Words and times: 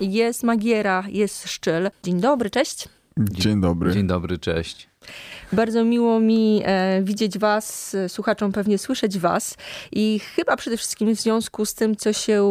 jest 0.00 0.42
Magiera, 0.42 1.04
jest 1.08 1.48
Szczyl. 1.48 1.90
Dzień 2.02 2.20
dobry, 2.20 2.50
cześć. 2.50 2.88
Dzień 3.18 3.60
dobry. 3.60 3.92
Dzień 3.92 4.06
dobry, 4.06 4.38
cześć. 4.38 4.88
Bardzo 5.52 5.84
miło 5.84 6.20
mi 6.20 6.62
e, 6.64 7.02
widzieć 7.02 7.38
Was, 7.38 7.94
e, 7.94 8.08
słuchaczom 8.08 8.52
pewnie 8.52 8.78
słyszeć 8.78 9.18
Was 9.18 9.56
i 9.92 10.20
chyba 10.36 10.56
przede 10.56 10.76
wszystkim 10.76 11.16
w 11.16 11.20
związku 11.20 11.66
z 11.66 11.74
tym, 11.74 11.96
co 11.96 12.12
się 12.12 12.44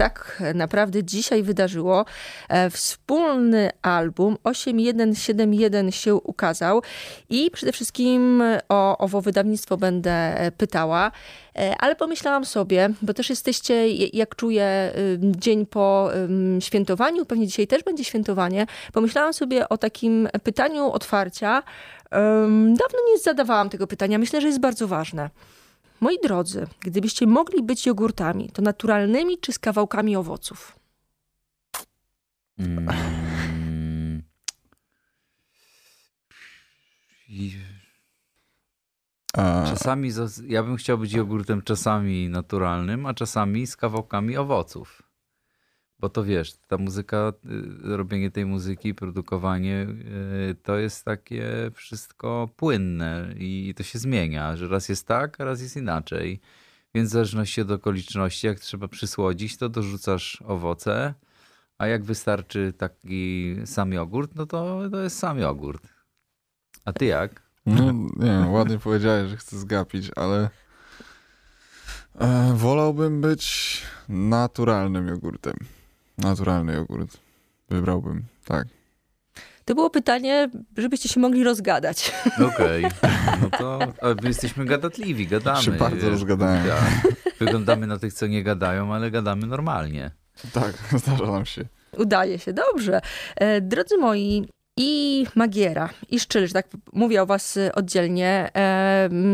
tak 0.00 0.42
naprawdę 0.54 1.04
dzisiaj 1.04 1.42
wydarzyło. 1.42 2.04
E, 2.48 2.70
wspólny 2.70 3.70
album 3.82 4.36
8171 4.44 5.92
się 5.92 6.14
ukazał 6.14 6.82
i 7.30 7.50
przede 7.50 7.72
wszystkim 7.72 8.42
o 8.68 8.98
owo 8.98 9.20
wydawnictwo 9.20 9.76
będę 9.76 10.10
e, 10.10 10.52
pytała. 10.52 11.12
E, 11.56 11.74
ale 11.78 11.96
pomyślałam 11.96 12.44
sobie, 12.44 12.90
bo 13.02 13.14
też 13.14 13.30
jesteście, 13.30 13.88
jak 13.88 14.36
czuję, 14.36 14.92
dzień 15.18 15.66
po 15.66 16.10
świętowaniu, 16.60 17.26
pewnie 17.26 17.46
dzisiaj 17.46 17.66
też 17.66 17.82
będzie 17.82 18.04
świętowanie. 18.04 18.66
Pomyślałam 18.92 19.32
sobie 19.32 19.68
o 19.68 19.78
takim 19.78 20.28
pytaniu 20.42 20.92
otwarcia. 20.92 21.62
Dawno 22.52 22.98
nie 23.12 23.18
zadawałam 23.18 23.70
tego 23.70 23.86
pytania, 23.86 24.18
myślę, 24.18 24.40
że 24.40 24.46
jest 24.46 24.60
bardzo 24.60 24.88
ważne. 24.88 25.30
Moi 26.00 26.18
drodzy, 26.22 26.66
gdybyście 26.80 27.26
mogli 27.26 27.62
być 27.62 27.86
jogurtami, 27.86 28.50
to 28.50 28.62
naturalnymi 28.62 29.38
czy 29.38 29.52
z 29.52 29.58
kawałkami 29.58 30.16
owoców? 30.16 30.78
Mm. 32.58 32.88
Czasami 39.66 40.10
ja 40.46 40.62
bym 40.62 40.76
chciał 40.76 40.98
być 40.98 41.12
jogurtem 41.12 41.62
czasami 41.62 42.28
naturalnym, 42.28 43.06
a 43.06 43.14
czasami 43.14 43.66
z 43.66 43.76
kawałkami 43.76 44.36
owoców. 44.36 45.09
Bo 46.00 46.08
to 46.08 46.24
wiesz, 46.24 46.52
ta 46.68 46.78
muzyka, 46.78 47.32
y, 47.84 47.96
robienie 47.96 48.30
tej 48.30 48.46
muzyki, 48.46 48.94
produkowanie, 48.94 49.86
y, 50.50 50.54
to 50.62 50.76
jest 50.76 51.04
takie 51.04 51.70
wszystko 51.74 52.48
płynne 52.56 53.34
i 53.38 53.74
to 53.76 53.82
się 53.82 53.98
zmienia, 53.98 54.56
że 54.56 54.68
raz 54.68 54.88
jest 54.88 55.06
tak, 55.06 55.40
a 55.40 55.44
raz 55.44 55.62
jest 55.62 55.76
inaczej. 55.76 56.40
Więc 56.94 57.08
w 57.08 57.12
zależności 57.12 57.60
od 57.60 57.70
okoliczności, 57.70 58.46
jak 58.46 58.60
trzeba 58.60 58.88
przysłodzić, 58.88 59.56
to 59.56 59.68
dorzucasz 59.68 60.42
owoce, 60.46 61.14
a 61.78 61.86
jak 61.86 62.04
wystarczy 62.04 62.72
taki 62.78 63.56
sam 63.64 63.92
jogurt, 63.92 64.34
no 64.34 64.46
to, 64.46 64.80
to 64.90 65.00
jest 65.00 65.18
sam 65.18 65.38
jogurt. 65.38 65.82
A 66.84 66.92
ty 66.92 67.04
jak? 67.04 67.42
No, 67.66 67.92
nie 67.92 68.30
wiem, 68.30 68.52
ładnie 68.52 68.78
powiedziałeś, 68.78 69.30
że 69.30 69.36
chcę 69.36 69.58
zgapić, 69.58 70.10
ale 70.16 70.50
e, 72.18 72.52
wolałbym 72.54 73.20
być 73.20 73.82
naturalnym 74.08 75.08
jogurtem. 75.08 75.54
Naturalny 76.22 76.72
jogurt 76.72 77.20
wybrałbym, 77.68 78.24
tak. 78.44 78.66
To 79.64 79.74
było 79.74 79.90
pytanie, 79.90 80.50
żebyście 80.76 81.08
się 81.08 81.20
mogli 81.20 81.44
rozgadać. 81.44 82.12
Okej, 82.54 82.84
okay. 82.84 83.10
no 83.42 83.50
to 83.50 83.78
my 84.22 84.28
jesteśmy 84.28 84.64
gadatliwi, 84.64 85.26
gadamy. 85.26 85.62
Się 85.62 85.70
bardzo 85.70 86.10
rozgadałem. 86.10 86.62
Wyglądamy 87.38 87.86
na 87.86 87.98
tych, 87.98 88.14
co 88.14 88.26
nie 88.26 88.42
gadają, 88.42 88.94
ale 88.94 89.10
gadamy 89.10 89.46
normalnie. 89.46 90.10
Tak, 90.52 90.72
zdarza 91.00 91.26
nam 91.26 91.46
się. 91.46 91.64
Udaje 91.98 92.38
się, 92.38 92.52
dobrze. 92.52 93.00
E, 93.36 93.60
drodzy 93.60 93.98
moi, 93.98 94.48
i 94.76 95.26
Magiera, 95.34 95.88
i 96.10 96.20
Szczyl, 96.20 96.46
że 96.46 96.52
tak 96.52 96.68
mówię 96.92 97.22
o 97.22 97.26
was 97.26 97.58
oddzielnie, 97.74 98.50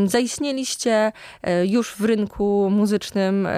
zaistnieliście 0.07 1.13
e, 1.43 1.67
już 1.67 1.95
w 1.95 2.05
rynku 2.05 2.71
muzycznym 2.71 3.49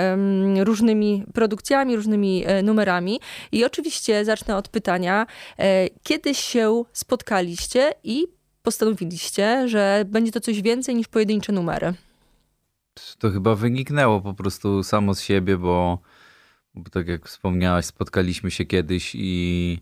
różnymi 0.60 1.24
produkcjami, 1.34 1.96
różnymi 1.96 2.44
e, 2.46 2.62
numerami. 2.62 3.20
I 3.52 3.64
oczywiście 3.64 4.24
zacznę 4.24 4.56
od 4.56 4.68
pytania, 4.68 5.26
e, 5.58 5.88
kiedy 6.02 6.34
się 6.34 6.84
spotkaliście 6.92 7.92
i 8.04 8.26
postanowiliście, 8.62 9.68
że 9.68 10.04
będzie 10.06 10.32
to 10.32 10.40
coś 10.40 10.62
więcej 10.62 10.94
niż 10.94 11.08
pojedyncze 11.08 11.52
numery? 11.52 11.94
To 13.18 13.30
chyba 13.30 13.54
wyniknęło 13.54 14.20
po 14.20 14.34
prostu 14.34 14.82
samo 14.82 15.14
z 15.14 15.20
siebie, 15.20 15.56
bo, 15.56 15.98
bo 16.74 16.90
tak 16.90 17.08
jak 17.08 17.26
wspomniałaś, 17.26 17.84
spotkaliśmy 17.84 18.50
się 18.50 18.64
kiedyś 18.64 19.14
i 19.14 19.78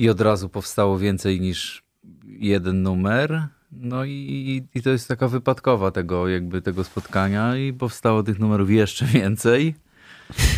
i 0.00 0.08
od 0.08 0.20
razu 0.20 0.48
powstało 0.48 0.98
więcej 0.98 1.40
niż 1.40 1.82
jeden 2.24 2.82
numer. 2.82 3.48
No 3.72 4.04
i, 4.04 4.66
i 4.74 4.82
to 4.82 4.90
jest 4.90 5.08
taka 5.08 5.28
wypadkowa 5.28 5.90
tego 5.90 6.28
jakby 6.28 6.62
tego 6.62 6.84
spotkania 6.84 7.56
i 7.56 7.72
powstało 7.72 8.22
tych 8.22 8.38
numerów 8.38 8.70
jeszcze 8.70 9.04
więcej. 9.18 9.74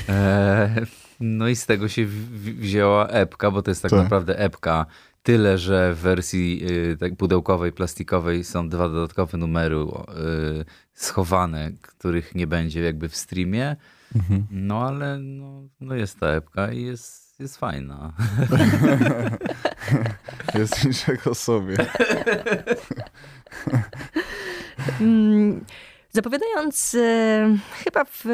E, 0.09 0.87
no 1.21 1.49
i 1.49 1.57
z 1.57 1.67
tego 1.67 1.89
się 1.89 2.07
wzięła 2.61 3.09
epka, 3.09 3.51
bo 3.51 3.63
to 3.63 3.71
jest 3.71 3.83
tak, 3.83 3.91
tak. 3.91 4.03
naprawdę 4.03 4.39
epka. 4.39 4.87
Tyle, 5.23 5.59
że 5.59 5.95
w 5.95 5.99
wersji 5.99 6.63
y, 6.71 6.97
tak 6.97 7.17
pudełkowej, 7.17 7.73
plastikowej 7.73 8.45
są 8.45 8.69
dwa 8.69 8.89
dodatkowe 8.89 9.39
numery 9.39 9.77
y, 9.77 9.85
schowane, 10.93 11.73
których 11.83 12.35
nie 12.35 12.47
będzie 12.47 12.81
jakby 12.81 13.09
w 13.09 13.17
streamie. 13.17 13.77
Mhm. 14.15 14.47
No 14.51 14.87
ale 14.89 15.19
no, 15.19 15.63
no 15.81 15.95
jest 15.95 16.21
ta 16.21 16.27
epka 16.27 16.73
i 16.73 16.83
jest 16.83 17.22
jest 17.39 17.57
fajna. 17.57 18.13
jest 20.55 20.85
niczego 20.85 21.35
sobie. 21.35 21.77
Zapowiadając 26.15 26.95
e, 26.95 27.57
chyba 27.85 28.05
w, 28.05 28.25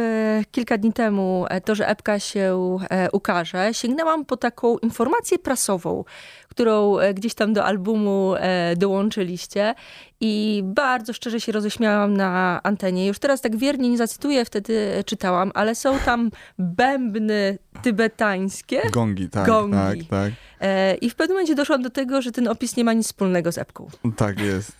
kilka 0.51 0.79
dni 0.79 0.93
temu 0.93 1.47
e, 1.49 1.61
to, 1.61 1.75
że 1.75 1.89
epka 1.89 2.19
się 2.19 2.77
e, 2.91 3.11
ukaże, 3.11 3.75
sięgnęłam 3.75 4.25
po 4.25 4.37
taką 4.37 4.79
informację 4.79 5.39
prasową, 5.39 6.05
którą 6.49 6.99
e, 6.99 7.15
gdzieś 7.15 7.35
tam 7.35 7.53
do 7.53 7.65
albumu 7.65 8.35
e, 8.37 8.77
dołączyliście 8.77 9.75
i 10.21 10.63
bardzo 10.65 11.13
szczerze 11.13 11.41
się 11.41 11.53
roześmiałam 11.53 12.17
na 12.17 12.61
antenie. 12.63 13.07
Już 13.07 13.19
teraz 13.19 13.41
tak 13.41 13.57
wiernie 13.57 13.91
nie 13.91 13.99
zacytuję, 13.99 14.45
wtedy 14.45 15.05
czytałam, 15.07 15.51
ale 15.55 15.75
są 15.75 15.99
tam 15.99 16.31
bębny 16.59 17.59
tybetańskie. 17.83 18.83
Gongi, 18.91 19.29
tak, 19.29 19.47
Gongi. 19.47 19.77
tak, 19.77 20.09
tak. 20.11 20.33
E, 20.61 20.95
I 20.95 21.11
w 21.11 21.15
pewnym 21.15 21.37
momencie 21.37 21.55
doszłam 21.55 21.83
do 21.83 21.91
tego, 21.91 22.23
że 22.23 22.33
ten 22.33 22.49
opis 22.49 22.77
nie 22.77 22.85
ma 22.85 22.93
nic 22.93 23.07
wspólnego 23.07 23.53
z 23.53 23.59
epką. 23.59 23.89
Tak 24.17 24.41
jest. 24.41 24.77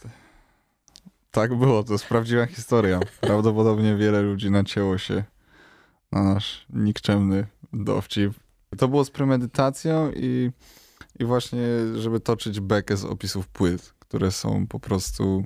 Tak 1.31 1.55
było, 1.55 1.85
to 1.85 1.93
jest 1.93 2.07
prawdziwa 2.07 2.47
historia. 2.47 3.01
Prawdopodobnie 3.21 3.97
wiele 3.97 4.23
ludzi 4.23 4.51
nacięło 4.51 4.99
się 4.99 5.25
na 6.13 6.23
nasz 6.23 6.67
nikczemny 6.71 7.47
dowcip. 7.73 8.33
To 8.79 8.89
było 8.89 9.05
z 9.05 9.11
premedytacją 9.11 10.13
i 10.17 10.51
i 11.19 11.25
właśnie, 11.25 11.67
żeby 11.97 12.21
toczyć 12.21 12.61
bekę 12.61 12.97
z 12.97 13.05
opisów 13.05 13.49
płyt, 13.49 13.95
które 13.99 14.31
są 14.31 14.67
po 14.67 14.81
prostu 14.81 15.45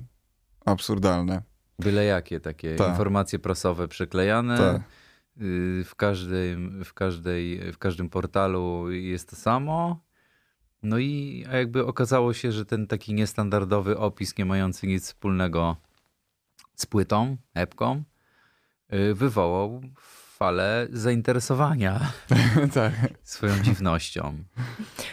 absurdalne. 0.65 1.41
Byle 1.79 2.05
jakie 2.05 2.39
takie 2.39 2.75
Ta. 2.75 2.89
informacje 2.89 3.39
prasowe 3.39 3.87
przyklejane. 3.87 4.57
Ta. 4.57 4.83
Y, 5.43 5.83
w, 5.85 5.95
każdym, 5.95 6.83
w, 6.83 6.93
każdej, 6.93 7.71
w 7.71 7.77
każdym 7.77 8.09
portalu 8.09 8.91
jest 8.91 9.29
to 9.29 9.35
samo. 9.35 9.99
No 10.83 10.97
i 10.97 11.45
jakby 11.53 11.85
okazało 11.85 12.33
się, 12.33 12.51
że 12.51 12.65
ten 12.65 12.87
taki 12.87 13.13
niestandardowy 13.13 13.97
opis, 13.97 14.37
nie 14.37 14.45
mający 14.45 14.87
nic 14.87 15.03
wspólnego 15.05 15.77
z 16.75 16.85
płytą, 16.85 17.37
epką, 17.53 18.03
y, 18.93 19.13
wywołał 19.13 19.81
falę 20.43 20.87
zainteresowania 20.91 21.99
tak. 22.73 22.93
swoją 23.23 23.53
dziwnością. 23.63 24.33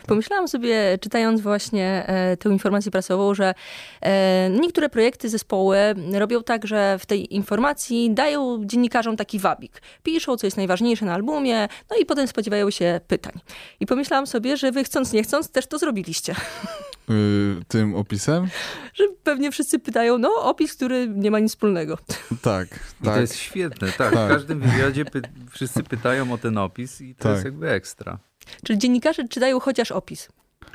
Pomyślałam 0.07 0.49
sobie, 0.49 0.99
czytając 1.01 1.41
właśnie 1.41 2.05
e, 2.07 2.37
tę 2.37 2.49
informację 2.49 2.91
prasową, 2.91 3.35
że 3.35 3.55
e, 4.01 4.51
niektóre 4.51 4.89
projekty, 4.89 5.29
zespoły 5.29 5.79
robią 6.13 6.43
tak, 6.43 6.67
że 6.67 6.99
w 6.99 7.07
tej 7.07 7.35
informacji 7.35 8.11
dają 8.15 8.61
dziennikarzom 8.65 9.17
taki 9.17 9.39
wabik. 9.39 9.83
Piszą, 10.03 10.37
co 10.37 10.47
jest 10.47 10.57
najważniejsze 10.57 11.07
na 11.07 11.15
albumie, 11.15 11.69
no 11.91 11.97
i 11.97 12.07
potem 12.07 12.27
spodziewają 12.27 12.71
się 12.71 13.01
pytań. 13.07 13.33
I 13.81 13.87
pomyślałam 13.87 14.27
sobie, 14.27 14.57
że 14.57 14.73
wy 14.73 14.85
chcąc, 14.85 15.13
nie 15.13 15.23
chcąc, 15.23 15.51
też 15.51 15.67
to 15.67 15.79
zrobiliście. 15.79 16.35
Y, 17.11 17.65
tym 17.69 17.95
opisem? 17.95 18.47
Że 18.95 19.05
pewnie 19.25 19.53
wszyscy 19.53 19.79
pytają, 19.79 20.19
no 20.19 20.31
opis, 20.43 20.75
który 20.75 21.09
nie 21.09 21.31
ma 21.31 21.39
nic 21.39 21.53
wspólnego. 21.53 21.99
Tak, 22.43 22.69
I 23.01 23.05
tak. 23.05 23.15
to 23.15 23.21
jest 23.21 23.37
świetne, 23.37 23.89
tak. 23.89 23.97
tak. 23.97 24.29
W 24.29 24.29
każdym 24.29 24.61
wywiadzie 24.61 25.05
py 25.05 25.23
wszyscy 25.51 25.83
pytają 25.83 26.33
o 26.33 26.39
ten 26.39 26.59
opis 26.59 27.01
i 27.01 27.15
to 27.15 27.23
tak. 27.23 27.33
jest 27.33 27.45
jakby 27.45 27.71
ekstra. 27.71 28.19
Czyli 28.65 28.79
dziennikarze 28.79 29.29
czytają 29.29 29.61
chociaż 29.61 29.93
opis. 29.93 30.29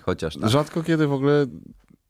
Chociaż 0.03 0.37
tak. 0.37 0.49
Rzadko 0.49 0.83
kiedy 0.83 1.07
w 1.07 1.13
ogóle 1.13 1.45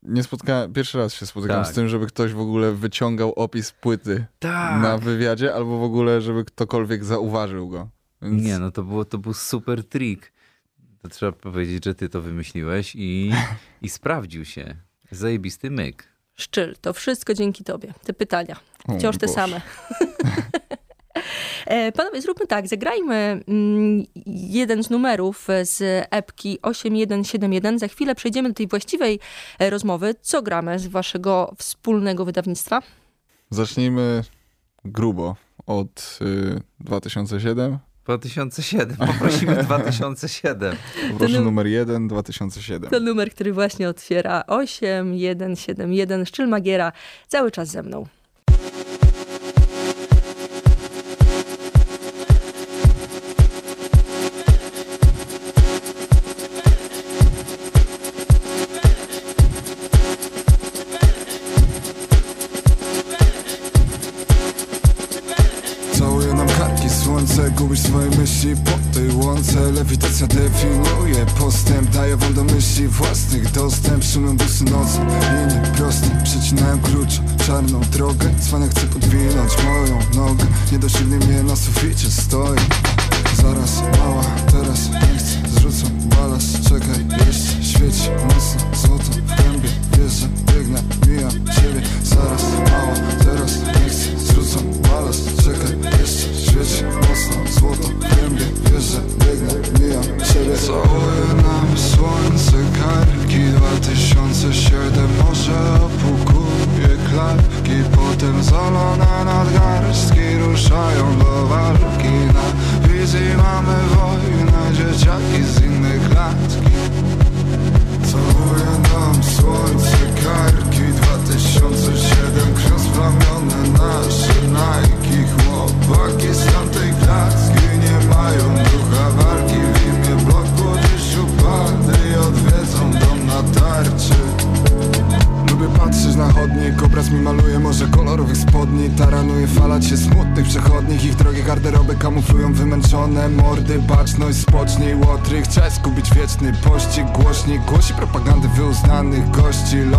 nie 0.03 0.23
spotkałem, 0.23 0.73
pierwszy 0.73 0.97
raz 0.97 1.13
się 1.13 1.25
spotykam 1.25 1.63
tak. 1.63 1.71
z 1.71 1.75
tym, 1.75 1.89
żeby 1.89 2.07
ktoś 2.07 2.33
w 2.33 2.39
ogóle 2.39 2.71
wyciągał 2.71 3.33
opis 3.33 3.71
płyty 3.71 4.25
tak. 4.39 4.81
na 4.81 4.97
wywiadzie, 4.97 5.53
albo 5.53 5.79
w 5.79 5.83
ogóle, 5.83 6.21
żeby 6.21 6.45
ktokolwiek 6.45 7.03
zauważył 7.03 7.69
go. 7.69 7.89
Więc... 8.21 8.43
Nie, 8.43 8.59
no 8.59 8.71
to, 8.71 8.83
było, 8.83 9.05
to 9.05 9.17
był 9.17 9.33
super 9.33 9.83
trik. 9.83 10.33
To 11.05 11.09
trzeba 11.09 11.31
powiedzieć, 11.31 11.85
że 11.85 11.95
ty 11.95 12.09
to 12.09 12.21
wymyśliłeś 12.21 12.95
i, 12.95 13.31
i 13.81 13.89
sprawdził 13.89 14.45
się. 14.45 14.75
Zajebisty 15.11 15.71
myk. 15.71 16.07
Szczyl, 16.35 16.75
to 16.81 16.93
wszystko 16.93 17.33
dzięki 17.33 17.63
tobie. 17.63 17.93
Te 18.05 18.13
pytania. 18.13 18.59
Wciąż 18.97 19.17
te 19.17 19.27
same. 19.27 19.61
E, 21.65 21.91
panowie, 21.91 22.21
zróbmy 22.21 22.47
tak, 22.47 22.67
zagrajmy 22.67 23.43
mm, 23.47 24.05
jeden 24.25 24.83
z 24.83 24.89
numerów 24.89 25.47
z 25.63 26.07
epki 26.11 26.59
8171. 26.61 27.79
Za 27.79 27.87
chwilę 27.87 28.15
przejdziemy 28.15 28.49
do 28.49 28.55
tej 28.55 28.67
właściwej 28.67 29.19
e, 29.59 29.69
rozmowy. 29.69 30.15
Co 30.21 30.41
gramy 30.41 30.79
z 30.79 30.87
waszego 30.87 31.55
wspólnego 31.57 32.25
wydawnictwa? 32.25 32.81
Zacznijmy 33.49 34.23
grubo 34.85 35.35
od 35.65 36.19
y, 36.21 36.61
2007. 36.79 37.77
2007, 38.05 38.97
poprosimy 38.97 39.63
2007. 39.63 40.75
Poproszę 41.11 41.41
numer 41.41 41.67
1, 41.67 42.07
2007. 42.07 42.89
To 42.89 42.99
numer, 42.99 43.31
który 43.31 43.53
właśnie 43.53 43.89
otwiera 43.89 44.43
8171. 44.47 46.25
Szczyl 46.25 46.47
Magiera 46.47 46.91
cały 47.27 47.51
czas 47.51 47.69
ze 47.69 47.83
mną. 47.83 48.05
Myśli 72.75 72.87
własnych 72.87 73.51
dostęp 73.51 74.03
Szumią 74.03 74.37
busy 74.37 74.63
nocne, 74.63 75.05
linie 75.05 75.61
proste 75.77 76.07
Przecinają 76.23 76.81
klucz, 76.81 77.21
czarną 77.47 77.81
drogę. 77.81 78.29
Cwanek 78.41 78.71
chce 78.71 78.87
podwinąć 78.87 79.53
moją 79.63 79.99
nogę. 80.15 80.45
Niedosilnie 80.71 81.17
mnie 81.17 81.43
na 81.43 81.55
suficie 81.55 82.11
stoi. 82.11 82.59
Zaraz, 83.41 83.81
mała, 83.99 84.23
teraz 84.51 84.89
nie 84.89 85.17
chcę. 85.17 85.49
Zrzucą 85.49 85.89
balast, 86.09 86.63
czekaj, 86.63 87.27
jeszcze 87.27 87.63
świeci 87.63 88.09
mocno 88.27 88.61
Złoto 88.81 89.03
w 89.03 89.27
gębie, 89.27 89.69
wierzę, 89.97 90.27
biegnę, 90.53 90.83
mijam 91.07 91.31
ciebie. 91.31 91.81
Zaraz, 92.03 92.43
mała, 92.71 92.95
teraz 93.23 93.59
nie 93.61 93.89
chcę. 93.89 94.19
Zrzucą 94.19 94.59
balast, 94.89 95.43
czekaj, 95.43 95.74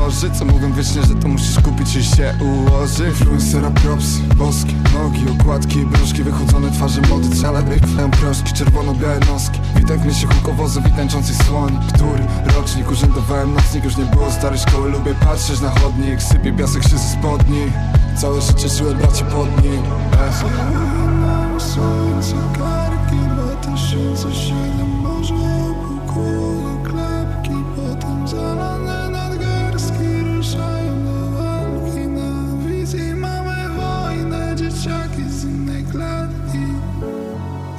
Loży, 0.06 0.30
co 0.30 0.44
mówią 0.44 0.72
wiecznie, 0.72 1.02
że 1.02 1.14
to 1.14 1.28
musisz 1.28 1.60
kupić 1.60 1.96
i 1.96 2.04
się 2.04 2.34
ułoży. 2.40 3.06
Influencera 3.08 3.70
props, 3.70 4.18
boskie 4.18 4.72
Nogi, 4.94 5.40
okładki, 5.40 5.86
bruszki 5.86 6.22
Wychudzone 6.22 6.70
twarze 6.70 7.00
młody 7.00 7.28
trzeba 7.36 7.62
wychwają 7.62 8.10
proszki 8.10 8.52
Czerwono-białe 8.52 9.18
noski. 9.20 9.60
Witaj 9.76 9.98
w 9.98 10.06
mieście 10.06 10.26
hulkowozów 10.26 10.86
i 10.86 10.90
tańczących 10.90 11.36
słoni 11.36 11.78
Który 11.94 12.52
rocznik 12.56 12.90
urzędowałem 12.90 13.54
nocnik 13.54 13.84
Już 13.84 13.96
nie 13.96 14.04
było 14.04 14.30
starej 14.30 14.58
szkoły, 14.58 14.90
lubię 14.90 15.14
patrzeć 15.14 15.60
na 15.60 15.70
chodnik 15.70 16.22
Sypie 16.22 16.52
piasek 16.52 16.82
się 16.82 16.98
ze 16.98 17.18
spodni. 17.18 17.72
Całe 18.16 18.40
życie 18.40 18.68
żyłem 18.68 18.98
bracie 18.98 19.24
pod 19.24 19.64
nim. 19.64 19.82
Słońce, 21.58 22.36
karki, 22.58 23.16
2007 23.16 24.88
Może 25.02 25.34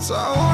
So 0.07 0.46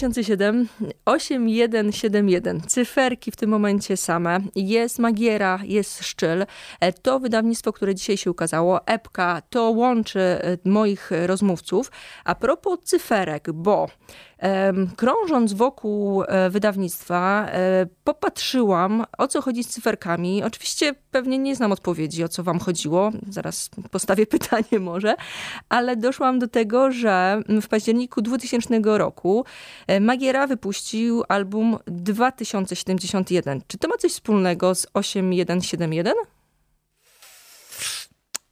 2007, 0.00 0.68
8171. 1.04 2.60
Cyferki 2.60 3.30
w 3.30 3.36
tym 3.36 3.50
momencie 3.50 3.96
same. 3.96 4.40
Jest 4.56 4.98
Magiera, 4.98 5.58
jest 5.64 6.04
Szczyl. 6.04 6.46
E, 6.80 6.92
To 6.92 7.20
wydawnictwo, 7.20 7.72
które 7.72 7.94
dzisiaj 7.94 8.16
się 8.16 8.30
ukazało. 8.30 8.86
Epka 8.86 9.42
to 9.50 9.70
łączy 9.70 10.20
e, 10.20 10.58
moich 10.64 11.10
rozmówców. 11.26 11.90
A 12.24 12.34
propos 12.34 12.78
cyferek, 12.84 13.52
bo 13.52 13.88
Krążąc 14.96 15.52
wokół 15.52 16.22
e, 16.22 16.50
wydawnictwa, 16.50 17.46
e, 17.48 17.86
popatrzyłam, 18.04 19.04
o 19.18 19.28
co 19.28 19.42
chodzi 19.42 19.64
z 19.64 19.68
cyferkami. 19.68 20.42
Oczywiście 20.42 20.94
pewnie 21.10 21.38
nie 21.38 21.56
znam 21.56 21.72
odpowiedzi, 21.72 22.24
o 22.24 22.28
co 22.28 22.42
wam 22.42 22.58
chodziło. 22.58 23.10
Zaraz 23.28 23.70
postawię 23.90 24.26
pytanie 24.36 24.80
może, 24.80 25.14
ale 25.68 25.96
doszłam 25.96 26.38
do 26.38 26.48
tego, 26.48 26.92
że 26.92 27.42
w 27.62 27.68
październiku 27.68 28.22
2000 28.22 28.80
roku 28.84 29.44
e, 29.86 30.00
Magiera 30.00 30.46
wypuścił 30.46 31.22
album 31.28 31.78
2071. 31.86 33.60
Czy 33.66 33.78
to 33.78 33.88
ma 33.88 33.96
coś 33.96 34.12
wspólnego 34.12 34.74
z 34.74 34.86
8171? 34.94 36.14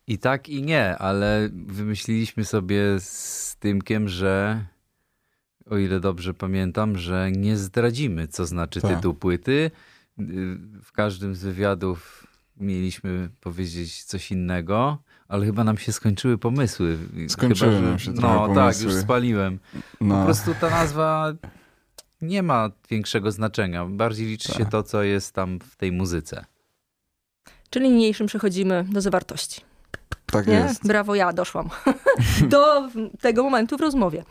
I 0.06 0.18
tak, 0.18 0.48
i 0.48 0.62
nie, 0.62 0.98
ale 0.98 1.48
wymyśliliśmy 1.52 2.44
sobie 2.44 2.82
z 3.00 3.56
Tymkiem, 3.60 4.08
że 4.08 4.64
o 5.70 5.78
ile 5.78 6.00
dobrze 6.00 6.34
pamiętam, 6.34 6.98
że 6.98 7.30
nie 7.32 7.56
zdradzimy, 7.56 8.28
co 8.28 8.46
znaczy 8.46 8.80
tak. 8.80 8.96
tytuł 8.96 9.14
płyty. 9.14 9.70
W 10.82 10.92
każdym 10.92 11.34
z 11.34 11.42
wywiadów 11.42 12.26
mieliśmy 12.56 13.30
powiedzieć 13.40 14.04
coś 14.04 14.30
innego, 14.30 14.98
ale 15.28 15.46
chyba 15.46 15.64
nam 15.64 15.78
się 15.78 15.92
skończyły 15.92 16.38
pomysły. 16.38 16.98
Skończyły 17.28 17.74
chyba, 17.74 17.88
nam 17.88 17.98
się 17.98 18.12
No 18.12 18.22
pomysły. 18.22 18.54
tak, 18.54 18.80
już 18.80 18.92
spaliłem. 18.94 19.58
No. 20.00 20.18
Po 20.18 20.24
prostu 20.24 20.54
ta 20.60 20.70
nazwa 20.70 21.32
nie 22.22 22.42
ma 22.42 22.70
większego 22.90 23.32
znaczenia. 23.32 23.86
Bardziej 23.86 24.26
liczy 24.26 24.48
tak. 24.48 24.56
się 24.58 24.66
to, 24.66 24.82
co 24.82 25.02
jest 25.02 25.34
tam 25.34 25.58
w 25.60 25.76
tej 25.76 25.92
muzyce. 25.92 26.44
Czyli 27.70 27.90
niniejszym 27.90 28.26
przechodzimy 28.26 28.84
do 28.92 29.00
zawartości. 29.00 29.60
Tak 30.32 30.46
nie? 30.46 30.54
jest. 30.54 30.86
Brawo, 30.86 31.14
ja 31.14 31.32
doszłam 31.32 31.68
do 32.48 32.88
tego 33.20 33.42
momentu 33.42 33.76
w 33.76 33.80
rozmowie. 33.80 34.24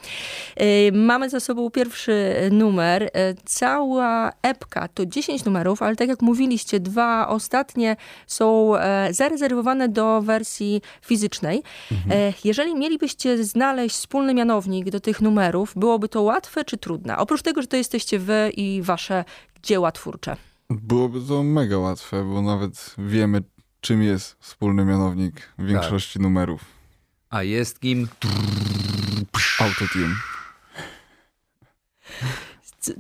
Y, 0.61 0.91
mamy 0.93 1.29
za 1.29 1.39
sobą 1.39 1.69
pierwszy 1.69 2.33
numer. 2.51 3.03
Y, 3.03 3.09
cała 3.45 4.31
epka 4.41 4.87
to 4.87 5.05
10 5.05 5.45
numerów, 5.45 5.81
ale 5.81 5.95
tak 5.95 6.09
jak 6.09 6.21
mówiliście, 6.21 6.79
dwa 6.79 7.27
ostatnie 7.27 7.95
są 8.27 8.75
e, 8.75 9.13
zarezerwowane 9.13 9.89
do 9.89 10.21
wersji 10.21 10.81
fizycznej. 11.01 11.63
Mhm. 11.91 12.11
E, 12.21 12.33
jeżeli 12.43 12.75
mielibyście 12.75 13.43
znaleźć 13.43 13.95
wspólny 13.95 14.33
mianownik 14.33 14.89
do 14.89 14.99
tych 14.99 15.21
numerów, 15.21 15.73
byłoby 15.75 16.09
to 16.09 16.21
łatwe 16.21 16.65
czy 16.65 16.77
trudne? 16.77 17.17
Oprócz 17.17 17.41
tego, 17.41 17.61
że 17.61 17.67
to 17.67 17.77
jesteście 17.77 18.19
wy 18.19 18.51
i 18.57 18.81
wasze 18.81 19.25
dzieła 19.63 19.91
twórcze. 19.91 20.37
Byłoby 20.69 21.19
to 21.27 21.43
mega 21.43 21.77
łatwe, 21.77 22.23
bo 22.23 22.41
nawet 22.41 22.95
wiemy, 22.97 23.41
czym 23.81 24.03
jest 24.03 24.35
wspólny 24.39 24.85
mianownik 24.85 25.53
większości 25.59 26.13
tak. 26.13 26.21
numerów. 26.21 26.61
A 27.29 27.43
jest 27.43 27.79
kim? 27.79 28.07
Autotune. 29.59 30.15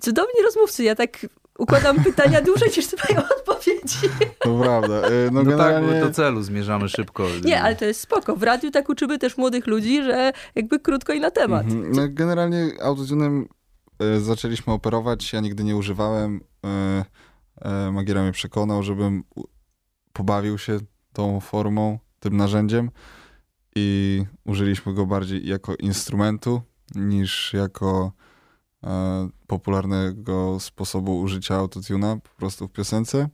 Cudowni 0.01 0.41
rozmówcy, 0.43 0.83
ja 0.83 0.95
tak 0.95 1.25
układam 1.57 2.03
pytania 2.03 2.41
dłużej 2.41 2.69
niż 2.77 2.87
twoje 2.87 3.19
odpowiedzi. 3.37 4.09
To 4.39 4.59
prawda. 4.59 5.07
E, 5.07 5.11
no, 5.31 5.43
no 5.43 5.43
generalnie... 5.43 5.93
tak, 5.93 6.01
do 6.01 6.11
celu 6.11 6.41
zmierzamy 6.41 6.89
szybko. 6.89 7.27
Nie, 7.43 7.61
ale 7.61 7.75
to 7.75 7.85
jest 7.85 7.99
spoko. 7.99 8.35
W 8.35 8.43
radiu 8.43 8.71
tak 8.71 8.89
uczymy 8.89 9.17
też 9.17 9.37
młodych 9.37 9.67
ludzi, 9.67 10.03
że 10.03 10.31
jakby 10.55 10.79
krótko 10.79 11.13
i 11.13 11.19
na 11.19 11.31
temat. 11.31 11.65
Mhm. 11.65 11.91
No, 11.91 12.01
generalnie 12.09 12.71
autotunem 12.81 13.47
e, 13.99 14.19
zaczęliśmy 14.19 14.73
operować. 14.73 15.33
Ja 15.33 15.39
nigdy 15.39 15.63
nie 15.63 15.75
używałem. 15.75 16.41
E, 16.65 17.91
Magiera 17.91 18.23
mnie 18.23 18.31
przekonał, 18.31 18.83
żebym 18.83 19.23
pobawił 20.17 20.57
się 20.57 20.79
tą 21.13 21.39
formą, 21.39 21.99
tym 22.19 22.37
narzędziem 22.37 22.91
i 23.75 24.25
użyliśmy 24.45 24.93
go 24.93 25.05
bardziej 25.05 25.47
jako 25.47 25.75
instrumentu 25.75 26.61
niż 26.95 27.53
jako 27.53 28.11
e, 28.83 29.29
popularnego 29.47 30.59
sposobu 30.59 31.19
użycia 31.19 31.55
autotuna 31.55 32.15
po 32.15 32.29
prostu 32.29 32.67
w 32.67 32.71
piosence. 32.71 33.29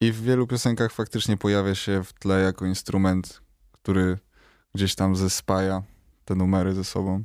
I 0.00 0.12
w 0.12 0.22
wielu 0.22 0.46
piosenkach 0.46 0.92
faktycznie 0.92 1.36
pojawia 1.36 1.74
się 1.74 2.04
w 2.04 2.12
tle 2.12 2.40
jako 2.40 2.66
instrument, 2.66 3.42
który 3.72 4.18
gdzieś 4.74 4.94
tam 4.94 5.16
zespaja 5.16 5.82
te 6.24 6.34
numery 6.34 6.74
ze 6.74 6.84
sobą. 6.84 7.24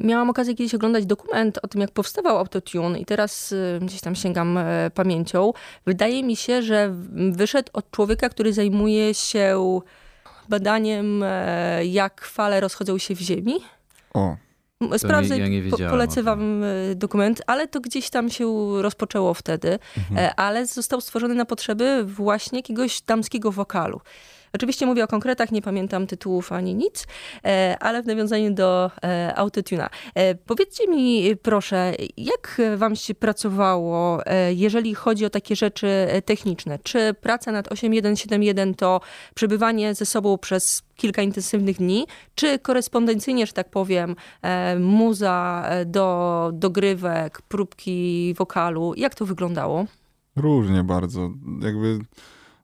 Miałam 0.00 0.30
okazję 0.30 0.54
kiedyś 0.54 0.74
oglądać 0.74 1.06
dokument 1.06 1.58
o 1.62 1.68
tym, 1.68 1.80
jak 1.80 1.90
powstawał 1.90 2.38
autotune 2.38 2.98
i 3.00 3.04
teraz 3.04 3.52
y, 3.52 3.78
gdzieś 3.82 4.00
tam 4.00 4.14
sięgam 4.14 4.58
e, 4.58 4.90
pamięcią. 4.94 5.52
Wydaje 5.86 6.22
mi 6.22 6.36
się, 6.36 6.62
że 6.62 6.94
wyszedł 7.32 7.70
od 7.72 7.90
człowieka, 7.90 8.28
który 8.28 8.52
zajmuje 8.52 9.14
się 9.14 9.80
badaniem, 10.48 11.22
e, 11.22 11.86
jak 11.86 12.24
fale 12.24 12.60
rozchodzą 12.60 12.98
się 12.98 13.14
w 13.14 13.20
ziemi. 13.20 13.54
O. 14.14 14.36
Sprawdzę, 14.98 15.38
ja 15.38 15.70
po, 15.70 15.76
polecę 15.76 16.22
wam 16.22 16.64
e, 16.64 16.94
dokument, 16.94 17.42
ale 17.46 17.68
to 17.68 17.80
gdzieś 17.80 18.10
tam 18.10 18.30
się 18.30 18.72
rozpoczęło 18.82 19.34
wtedy, 19.34 19.78
mhm. 19.98 20.30
ale 20.36 20.66
został 20.66 21.00
stworzony 21.00 21.34
na 21.34 21.44
potrzeby 21.44 22.04
właśnie 22.04 22.58
jakiegoś 22.58 23.02
damskiego 23.02 23.52
wokalu. 23.52 24.00
Oczywiście 24.56 24.86
mówię 24.86 25.04
o 25.04 25.06
konkretach, 25.06 25.52
nie 25.52 25.62
pamiętam 25.62 26.06
tytułów 26.06 26.52
ani 26.52 26.74
nic, 26.74 27.06
e, 27.44 27.76
ale 27.80 28.02
w 28.02 28.06
nawiązaniu 28.06 28.54
do 28.54 28.90
e, 29.02 29.34
autotuna. 29.36 29.90
E, 30.14 30.34
powiedzcie 30.34 30.88
mi 30.88 31.36
proszę, 31.42 31.92
jak 32.16 32.62
wam 32.76 32.96
się 32.96 33.14
pracowało, 33.14 34.20
jeżeli 34.50 34.94
chodzi 34.94 35.24
o 35.24 35.30
takie 35.30 35.56
rzeczy 35.56 35.88
techniczne? 36.24 36.78
Czy 36.78 37.14
praca 37.20 37.52
nad 37.52 37.72
8171 37.72 38.74
to 38.74 39.00
przebywanie 39.34 39.94
ze 39.94 40.06
sobą 40.06 40.38
przez 40.38 40.82
kilka 40.96 41.22
intensywnych 41.22 41.76
dni, 41.76 42.06
czy 42.34 42.58
korespondencyjnie, 42.58 43.46
że 43.46 43.52
tak 43.52 43.70
powiem, 43.70 44.16
muza 44.80 45.64
do 45.86 46.50
dogrywek, 46.54 47.42
próbki 47.42 48.34
wokalu? 48.38 48.94
Jak 48.96 49.14
to 49.14 49.26
wyglądało? 49.26 49.84
Różnie 50.36 50.84
bardzo. 50.84 51.30
Jakby 51.60 51.98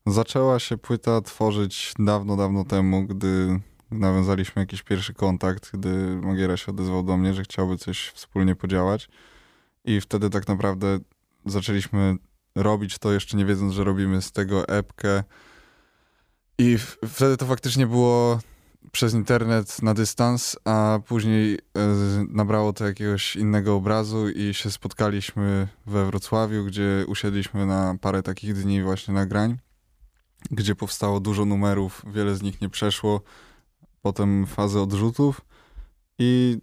Zaczęła 0.07 0.59
się 0.59 0.79
płyta 0.79 1.21
tworzyć 1.21 1.95
dawno, 1.99 2.37
dawno 2.37 2.65
temu, 2.65 3.07
gdy 3.07 3.61
nawiązaliśmy 3.91 4.63
jakiś 4.63 4.83
pierwszy 4.83 5.15
kontakt, 5.15 5.71
gdy 5.75 6.17
Magiera 6.17 6.57
się 6.57 6.73
odezwał 6.73 7.03
do 7.03 7.17
mnie, 7.17 7.35
że 7.35 7.43
chciałby 7.43 7.79
coś 7.79 8.09
wspólnie 8.09 8.57
podziałać. 8.57 9.09
I 9.85 10.01
wtedy 10.01 10.31
tak 10.31 10.49
naprawdę 10.49 10.99
zaczęliśmy 11.47 12.17
robić 12.55 12.99
to, 12.99 13.13
jeszcze 13.13 13.37
nie 13.37 13.45
wiedząc, 13.45 13.73
że 13.73 13.85
robimy 13.85 14.23
z 14.23 14.33
tego 14.33 14.69
epkę. 14.69 15.25
I 16.59 16.79
wtedy 17.09 17.37
to 17.37 17.47
faktycznie 17.47 17.87
było 17.87 18.41
przez 18.93 19.15
internet 19.15 19.83
na 19.83 19.95
dystans, 19.95 20.57
a 20.65 20.99
później 21.07 21.55
e, 21.55 21.59
nabrało 22.29 22.73
to 22.73 22.87
jakiegoś 22.87 23.37
innego 23.37 23.75
obrazu 23.75 24.29
i 24.29 24.55
się 24.55 24.71
spotkaliśmy 24.71 25.69
we 25.87 26.07
Wrocławiu, 26.07 26.65
gdzie 26.65 27.05
usiedliśmy 27.07 27.67
na 27.67 27.97
parę 28.01 28.23
takich 28.23 28.55
dni 28.55 28.83
właśnie 28.83 29.15
nagrań 29.15 29.59
gdzie 30.51 30.75
powstało 30.75 31.21
dużo 31.21 31.45
numerów, 31.45 32.03
wiele 32.07 32.37
z 32.37 32.43
nich 32.43 32.61
nie 32.61 32.69
przeszło, 32.69 33.21
potem 34.03 34.47
fazę 34.47 34.83
odrzutów 34.83 35.41
i 36.19 36.59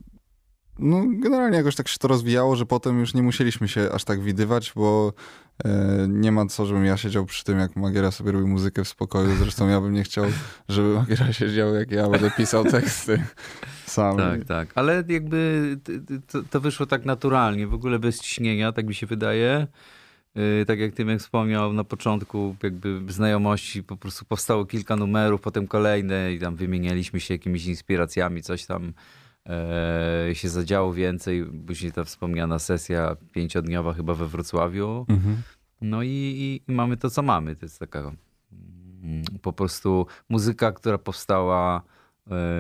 no, 0.80 1.04
generalnie 1.08 1.58
jakoś 1.58 1.76
tak 1.76 1.88
się 1.88 1.98
to 2.00 2.08
rozwijało, 2.08 2.56
że 2.56 2.66
potem 2.66 3.00
już 3.00 3.14
nie 3.14 3.24
musieliśmy 3.24 3.68
się 3.68 3.92
aż 3.92 4.04
tak 4.04 4.22
widywać, 4.22 4.74
bo 4.76 5.14
e, 5.66 6.08
nie 6.10 6.32
ma 6.32 6.46
co, 6.46 6.66
żebym 6.66 6.86
ja 6.86 6.98
siedział 6.98 7.26
przy 7.26 7.44
tym, 7.44 7.60
jak 7.60 7.76
Magiera 7.76 8.12
sobie 8.12 8.32
robił 8.32 8.48
muzykę 8.48 8.84
w 8.84 8.88
spokoju. 8.88 9.36
Zresztą 9.36 9.68
ja 9.68 9.82
bym 9.82 9.94
nie 9.94 10.04
chciał, 10.04 10.26
żeby 10.70 10.94
Magiera 10.94 11.34
siedział, 11.34 11.76
jak 11.76 11.92
ja 11.92 12.10
będę 12.10 12.32
pisał 12.32 12.64
teksty 12.64 13.24
sam. 13.86 14.18
Tak, 14.18 14.46
tak. 14.46 14.68
Ale 14.76 15.04
jakby 15.08 15.78
to, 16.32 16.44
to 16.50 16.62
wyszło 16.62 16.86
tak 16.86 17.06
naturalnie, 17.06 17.68
w 17.68 17.74
ogóle 17.74 18.00
bez 18.00 18.22
ciśnienia, 18.22 18.72
tak 18.72 18.88
mi 18.88 18.96
się 18.96 19.08
wydaje. 19.08 19.68
Y, 20.38 20.66
tak 20.66 20.80
jak 20.80 20.94
Tymek 20.94 21.20
wspomniał 21.20 21.74
na 21.74 21.84
początku, 21.84 22.56
jakby 22.64 23.02
znajomości, 23.08 23.84
po 23.84 23.98
prostu 23.98 24.26
powstało 24.26 24.66
kilka 24.66 24.96
numerów, 24.96 25.42
potem 25.42 25.68
kolejne 25.68 26.34
i 26.34 26.40
tam 26.40 26.56
wymienialiśmy 26.56 27.20
się 27.20 27.34
jakimiś 27.34 27.66
inspiracjami, 27.66 28.42
coś 28.42 28.66
tam 28.66 28.94
e, 29.50 30.30
się 30.34 30.50
zadziało 30.50 30.94
więcej. 30.94 31.46
Później 31.68 31.92
ta 31.92 32.04
wspomniana 32.04 32.60
sesja 32.60 33.16
pięciodniowa 33.34 33.94
chyba 33.94 34.14
we 34.14 34.28
Wrocławiu. 34.28 35.06
Mhm. 35.10 35.42
No 35.82 36.04
i, 36.04 36.08
i, 36.08 36.72
i, 36.72 36.76
mamy 36.76 36.98
to, 36.98 37.10
co 37.10 37.22
mamy. 37.22 37.56
To 37.56 37.66
jest 37.66 37.80
taka 37.80 38.00
mm, 38.00 39.24
po 39.42 39.54
prostu 39.54 40.06
muzyka, 40.30 40.72
która 40.72 40.98
powstała 40.98 41.78
e, 41.78 41.82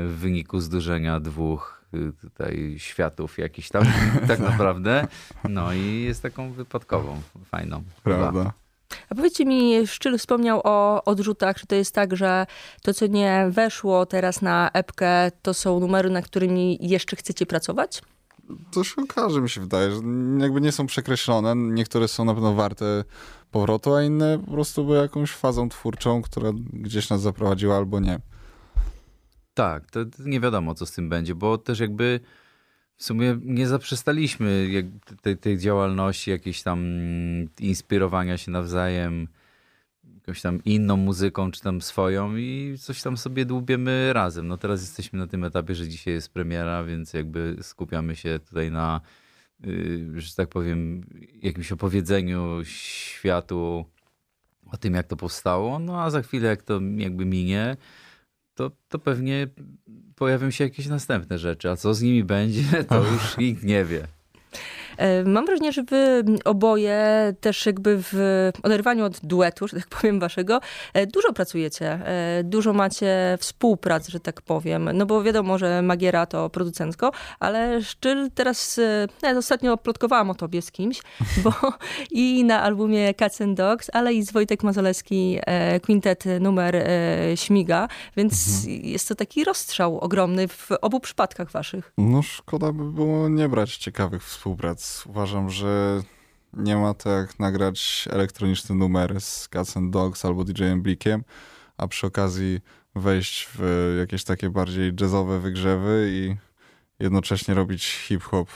w 0.08 0.16
wyniku 0.20 0.60
zderzenia 0.60 1.20
dwóch 1.20 1.79
tutaj 2.22 2.76
światów 2.78 3.38
jakiś 3.38 3.70
tam 3.70 3.84
tak 4.28 4.40
naprawdę. 4.40 5.08
No 5.50 5.74
i 5.74 6.02
jest 6.02 6.22
taką 6.22 6.52
wypadkową, 6.52 7.22
fajną. 7.46 7.84
Prawda. 8.04 8.54
A 9.10 9.16
powiedzcie 9.16 9.46
mi, 9.46 9.88
Szczyl 9.88 10.18
wspomniał 10.18 10.62
o 10.64 11.04
odrzutach, 11.04 11.60
czy 11.60 11.68
to 11.68 11.76
jest 11.76 11.96
tak, 11.96 12.16
że 12.16 12.46
to, 12.82 12.94
co 12.94 13.08
nie 13.08 13.48
weszło 13.50 14.06
teraz 14.06 14.42
na 14.42 14.70
epkę, 14.74 15.32
to 15.42 15.54
są 15.54 15.80
numery, 15.80 16.10
na 16.10 16.22
którymi 16.22 16.78
jeszcze 16.82 17.16
chcecie 17.16 17.46
pracować? 17.46 18.02
To 18.72 18.84
się 18.84 19.02
okaże, 19.02 19.42
mi 19.42 19.50
się 19.50 19.62
wydaje, 19.62 19.92
że 19.92 20.02
jakby 20.40 20.62
nie 20.62 20.72
są 20.72 20.86
przekreślone. 20.88 21.56
Niektóre 21.56 22.08
są 22.08 22.26
na 22.26 22.34
pewno 22.34 22.54
warte 22.54 23.04
powrotu, 23.52 23.94
a 23.94 24.04
inne 24.04 24.40
po 24.46 24.52
prostu 24.52 24.86
były 24.86 24.98
jakąś 24.98 25.32
fazą 25.32 25.70
twórczą, 25.70 26.22
która 26.22 26.52
gdzieś 26.74 27.10
nas 27.10 27.22
zaprowadziła 27.22 27.78
albo 27.78 28.00
nie. 28.00 28.20
Tak, 29.60 29.92
to 29.92 30.00
nie 30.20 30.40
wiadomo, 30.40 30.76
co 30.76 30.86
z 30.86 30.92
tym 30.92 31.10
będzie, 31.10 31.36
bo 31.36 31.58
też 31.58 31.80
jakby 31.80 32.20
w 32.96 33.04
sumie 33.04 33.38
nie 33.44 33.68
zaprzestaliśmy 33.68 34.70
tej, 35.22 35.38
tej 35.38 35.58
działalności, 35.58 36.32
jakiejś 36.32 36.64
tam 36.64 36.80
inspirowania 37.60 38.38
się 38.38 38.52
nawzajem 38.52 39.28
jakąś 40.16 40.42
tam 40.42 40.64
inną 40.66 40.98
muzyką, 40.98 41.52
czy 41.52 41.62
tam 41.62 41.82
swoją 41.82 42.36
i 42.36 42.76
coś 42.80 43.02
tam 43.02 43.18
sobie 43.18 43.46
dłubiemy 43.46 44.14
razem. 44.14 44.48
No 44.48 44.58
teraz 44.58 44.82
jesteśmy 44.82 45.20
na 45.20 45.28
tym 45.28 45.44
etapie, 45.44 45.76
że 45.76 45.88
dzisiaj 45.88 46.14
jest 46.14 46.34
premiera, 46.34 46.84
więc 46.84 47.14
jakby 47.14 47.58
skupiamy 47.62 48.16
się 48.16 48.40
tutaj 48.50 48.72
na, 48.72 49.02
yy, 49.60 50.22
że 50.22 50.36
tak 50.36 50.50
powiem, 50.50 51.06
jakimś 51.42 51.72
opowiedzeniu 51.72 52.60
światu 52.64 53.86
o 54.72 54.78
tym, 54.78 54.94
jak 54.94 55.08
to 55.08 55.16
powstało. 55.16 55.80
No 55.80 56.02
a 56.02 56.10
za 56.10 56.22
chwilę, 56.22 56.50
jak 56.50 56.64
to 56.64 56.80
jakby 56.98 57.26
minie, 57.26 57.78
to, 58.60 58.72
to 58.88 59.00
pewnie 59.00 59.48
pojawią 60.16 60.52
się 60.52 60.64
jakieś 60.64 60.88
następne 60.88 61.38
rzeczy. 61.38 61.70
A 61.70 61.76
co 61.76 61.94
z 61.94 62.02
nimi 62.02 62.24
będzie, 62.24 62.84
to 62.84 63.04
już 63.14 63.38
nikt 63.38 63.64
nie 63.64 63.86
wie. 63.86 64.08
E, 65.00 65.24
mam 65.24 65.46
wrażenie, 65.46 65.72
że 65.72 65.84
wy 65.84 66.24
oboje 66.46 67.34
też 67.42 67.66
jakby 67.66 67.98
w 68.04 68.14
oderwaniu 68.64 69.06
od 69.06 69.20
duetu, 69.24 69.68
że 69.68 69.78
tak 69.78 69.88
powiem, 70.02 70.20
waszego, 70.20 70.60
e, 70.94 71.08
dużo 71.08 71.34
pracujecie, 71.34 71.92
e, 71.92 72.44
dużo 72.44 72.74
macie 72.74 73.38
współprac, 73.40 74.08
że 74.08 74.20
tak 74.20 74.42
powiem. 74.42 74.90
No 74.94 75.06
bo 75.06 75.24
wiadomo, 75.24 75.58
że 75.58 75.82
Magiera 75.82 76.26
to 76.26 76.50
producencko, 76.50 77.12
ale 77.40 77.84
Szczyl 77.84 78.32
teraz, 78.36 78.80
ja 79.22 79.38
ostatnio 79.38 79.78
plotkowałam 79.78 80.30
o 80.30 80.36
tobie 80.36 80.62
z 80.62 80.72
kimś, 80.72 81.02
bo 81.44 81.54
i 82.12 82.44
na 82.44 82.62
albumie 82.62 83.14
Cats 83.14 83.42
and 83.42 83.58
Dogs, 83.58 83.90
ale 83.94 84.14
i 84.14 84.24
z 84.24 84.32
Wojtek 84.32 84.64
Mazolewski 84.64 85.40
quintet 85.86 86.24
numer 86.40 86.88
Śmiga, 87.36 87.88
więc 88.18 88.58
mhm. 88.58 88.86
jest 88.86 89.08
to 89.08 89.16
taki 89.16 89.44
rozstrzał 89.44 90.00
ogromny 90.00 90.48
w 90.48 90.70
obu 90.82 91.00
przypadkach 91.00 91.52
waszych. 91.52 91.94
No 91.98 92.22
szkoda 92.22 92.72
by 92.72 92.92
było 92.92 93.30
nie 93.30 93.50
brać 93.50 93.78
ciekawych 93.78 94.24
współprac 94.24 94.89
uważam, 95.06 95.50
że 95.50 96.02
nie 96.54 96.78
ma 96.78 96.94
to 96.94 97.10
jak 97.10 97.40
nagrać 97.40 98.08
elektroniczny 98.12 98.76
numer 98.76 99.22
z 99.22 99.48
Cats 99.48 99.78
and 99.78 99.94
Dogs 99.94 100.26
albo 100.26 100.44
DJ-em 100.44 100.82
Blickiem, 100.82 101.24
a 101.78 101.88
przy 101.88 102.08
okazji 102.08 102.60
wejść 102.96 103.50
w 103.54 103.96
jakieś 104.00 104.24
takie 104.24 104.50
bardziej 104.50 104.94
jazzowe 105.02 105.40
wygrzewy 105.40 106.08
i 106.12 106.36
jednocześnie 107.04 107.54
robić 107.54 107.86
hip-hop 107.86 108.50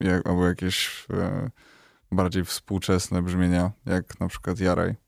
jak, 0.00 0.26
albo 0.26 0.46
jakieś 0.46 1.06
e, 1.10 1.50
bardziej 2.12 2.44
współczesne 2.44 3.22
brzmienia, 3.22 3.70
jak 3.86 4.20
na 4.20 4.28
przykład 4.28 4.60
Jaraj. 4.60 5.03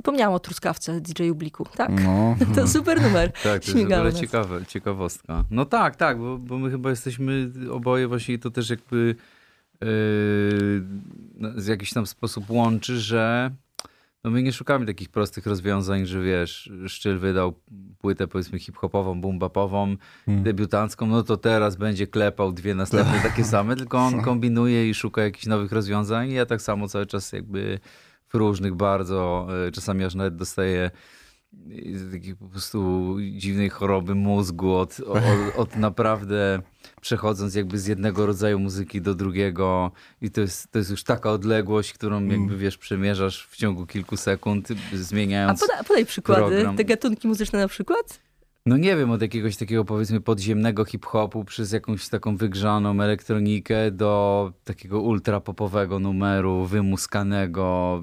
Zapomniałam 0.00 0.34
o 0.34 0.38
truskawce 0.38 1.00
DJ-u 1.00 1.34
Bliku, 1.34 1.66
tak? 1.76 1.90
No. 2.04 2.36
to 2.54 2.68
super 2.68 3.02
numer. 3.02 3.32
tak, 3.32 3.42
to 3.42 3.70
jest 3.70 3.88
w 3.88 3.92
ogóle 3.92 4.12
ciekawe, 4.12 4.66
ciekawostka. 4.66 5.44
No 5.50 5.64
tak, 5.64 5.96
tak, 5.96 6.18
bo, 6.18 6.38
bo 6.38 6.58
my 6.58 6.70
chyba 6.70 6.90
jesteśmy 6.90 7.50
oboje 7.70 8.08
właśnie 8.08 8.38
to 8.38 8.50
też 8.50 8.70
jakby 8.70 8.96
yy, 8.96 9.86
w 11.40 11.66
jakiś 11.66 11.92
tam 11.92 12.06
sposób 12.06 12.50
łączy, 12.50 13.00
że 13.00 13.50
no 14.24 14.30
my 14.30 14.42
nie 14.42 14.52
szukamy 14.52 14.86
takich 14.86 15.08
prostych 15.08 15.46
rozwiązań, 15.46 16.06
że 16.06 16.22
wiesz, 16.22 16.72
Szczyl 16.86 17.18
wydał 17.18 17.54
płytę 17.98 18.28
powiedzmy 18.28 18.58
hip-hopową, 18.58 19.20
boom-bapową, 19.20 19.96
hmm. 20.26 20.44
debiutancką, 20.44 21.06
no 21.06 21.22
to 21.22 21.36
teraz 21.36 21.76
będzie 21.76 22.06
klepał 22.06 22.52
dwie 22.52 22.74
następne 22.74 23.12
tak. 23.12 23.22
takie 23.22 23.44
same, 23.44 23.76
tylko 23.76 23.98
on 23.98 24.22
kombinuje 24.30 24.90
i 24.90 24.94
szuka 24.94 25.22
jakichś 25.22 25.46
nowych 25.46 25.72
rozwiązań 25.72 26.30
i 26.30 26.34
ja 26.34 26.46
tak 26.46 26.62
samo 26.62 26.88
cały 26.88 27.06
czas 27.06 27.32
jakby 27.32 27.80
w 28.30 28.34
różnych 28.34 28.74
bardzo, 28.74 29.48
e, 29.66 29.70
czasami 29.70 30.04
aż 30.04 30.14
nawet 30.14 30.36
dostaję 30.36 30.90
takiej 32.12 32.36
po 32.36 32.48
prostu 32.48 33.16
dziwnej 33.32 33.70
choroby 33.70 34.14
mózgu 34.14 34.74
od, 34.74 35.00
od, 35.00 35.22
od, 35.56 35.76
naprawdę 35.76 36.62
przechodząc 37.00 37.54
jakby 37.54 37.78
z 37.78 37.86
jednego 37.86 38.26
rodzaju 38.26 38.58
muzyki 38.58 39.00
do 39.00 39.14
drugiego 39.14 39.90
i 40.20 40.30
to 40.30 40.40
jest, 40.40 40.70
to 40.70 40.78
jest 40.78 40.90
już 40.90 41.04
taka 41.04 41.30
odległość, 41.30 41.92
którą 41.92 42.16
mm. 42.16 42.30
jakby 42.30 42.56
wiesz, 42.56 42.78
przemierzasz 42.78 43.46
w 43.46 43.56
ciągu 43.56 43.86
kilku 43.86 44.16
sekund, 44.16 44.68
zmieniając 44.92 45.62
A 45.62 45.66
poda, 45.66 45.84
podaj 45.84 46.06
przykłady, 46.06 46.40
program. 46.40 46.76
te 46.76 46.84
gatunki 46.84 47.28
muzyczne 47.28 47.58
na 47.58 47.68
przykład? 47.68 48.20
No 48.66 48.76
nie 48.76 48.96
wiem, 48.96 49.10
od 49.10 49.22
jakiegoś 49.22 49.56
takiego 49.56 49.84
powiedzmy 49.84 50.20
podziemnego 50.20 50.84
hip-hopu 50.84 51.44
przez 51.44 51.72
jakąś 51.72 52.08
taką 52.08 52.36
wygrzaną 52.36 53.02
elektronikę 53.02 53.90
do 53.90 54.52
takiego 54.64 55.00
ultrapopowego 55.00 55.98
numeru, 55.98 56.66
wymuskanego, 56.66 58.02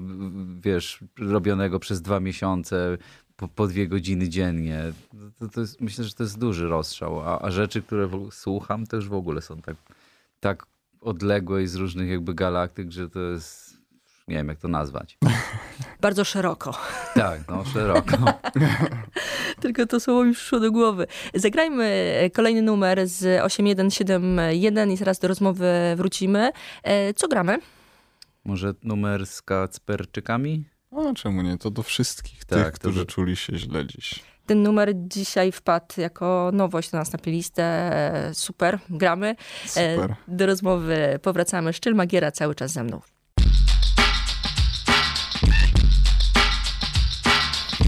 wiesz, 0.60 1.04
robionego 1.18 1.78
przez 1.78 2.02
dwa 2.02 2.20
miesiące, 2.20 2.98
po, 3.36 3.48
po 3.48 3.66
dwie 3.66 3.88
godziny 3.88 4.28
dziennie. 4.28 4.92
To, 5.38 5.48
to 5.48 5.60
jest, 5.60 5.80
myślę, 5.80 6.04
że 6.04 6.14
to 6.14 6.22
jest 6.22 6.38
duży 6.38 6.68
rozstrzał, 6.68 7.20
a, 7.20 7.38
a 7.40 7.50
rzeczy, 7.50 7.82
które 7.82 8.08
słucham, 8.30 8.86
to 8.86 8.96
już 8.96 9.08
w 9.08 9.14
ogóle 9.14 9.40
są 9.40 9.62
tak, 9.62 9.76
tak 10.40 10.66
odległe 11.00 11.62
i 11.62 11.66
z 11.66 11.74
różnych 11.74 12.08
jakby 12.08 12.34
galaktyk, 12.34 12.92
że 12.92 13.10
to 13.10 13.20
jest 13.20 13.78
nie 14.28 14.36
wiem 14.36 14.48
jak 14.48 14.58
to 14.58 14.68
nazwać. 14.68 15.18
Bardzo 16.00 16.24
szeroko. 16.24 16.74
Tak, 17.14 17.40
no 17.48 17.64
szeroko. 17.64 18.16
Tylko 19.62 19.86
to 19.86 20.00
słowo 20.00 20.24
mi 20.24 20.34
przyszło 20.34 20.60
do 20.60 20.72
głowy. 20.72 21.06
Zagrajmy 21.34 22.14
kolejny 22.34 22.62
numer 22.62 23.08
z 23.08 23.42
8171 23.42 24.90
i 24.90 24.96
zaraz 24.96 25.18
do 25.18 25.28
rozmowy 25.28 25.68
wrócimy. 25.96 26.50
E, 26.82 27.14
co 27.14 27.28
gramy? 27.28 27.58
Może 28.44 28.74
numer 28.82 29.26
z 29.26 29.42
Kacperczykami? 29.42 30.64
A 30.92 31.14
czemu 31.14 31.42
nie? 31.42 31.58
To 31.58 31.70
do 31.70 31.82
wszystkich 31.82 32.44
tak, 32.44 32.64
tych, 32.64 32.72
którzy 32.72 33.00
do... 33.00 33.06
czuli 33.06 33.36
się 33.36 33.58
źle 33.58 33.86
dziś. 33.86 34.24
Ten 34.46 34.62
numer 34.62 34.92
dzisiaj 34.94 35.52
wpadł 35.52 36.00
jako 36.00 36.50
nowość 36.52 36.90
do 36.90 36.98
nas 36.98 37.12
na 37.12 37.18
playlistę. 37.18 37.62
E, 37.64 38.34
super, 38.34 38.78
gramy. 38.90 39.36
E, 39.76 39.94
Super. 39.94 40.14
Do 40.28 40.46
rozmowy 40.46 41.18
powracamy. 41.22 41.72
Szczyl 41.72 41.94
Magiera 41.94 42.32
cały 42.32 42.54
czas 42.54 42.72
ze 42.72 42.84
mną. 42.84 43.00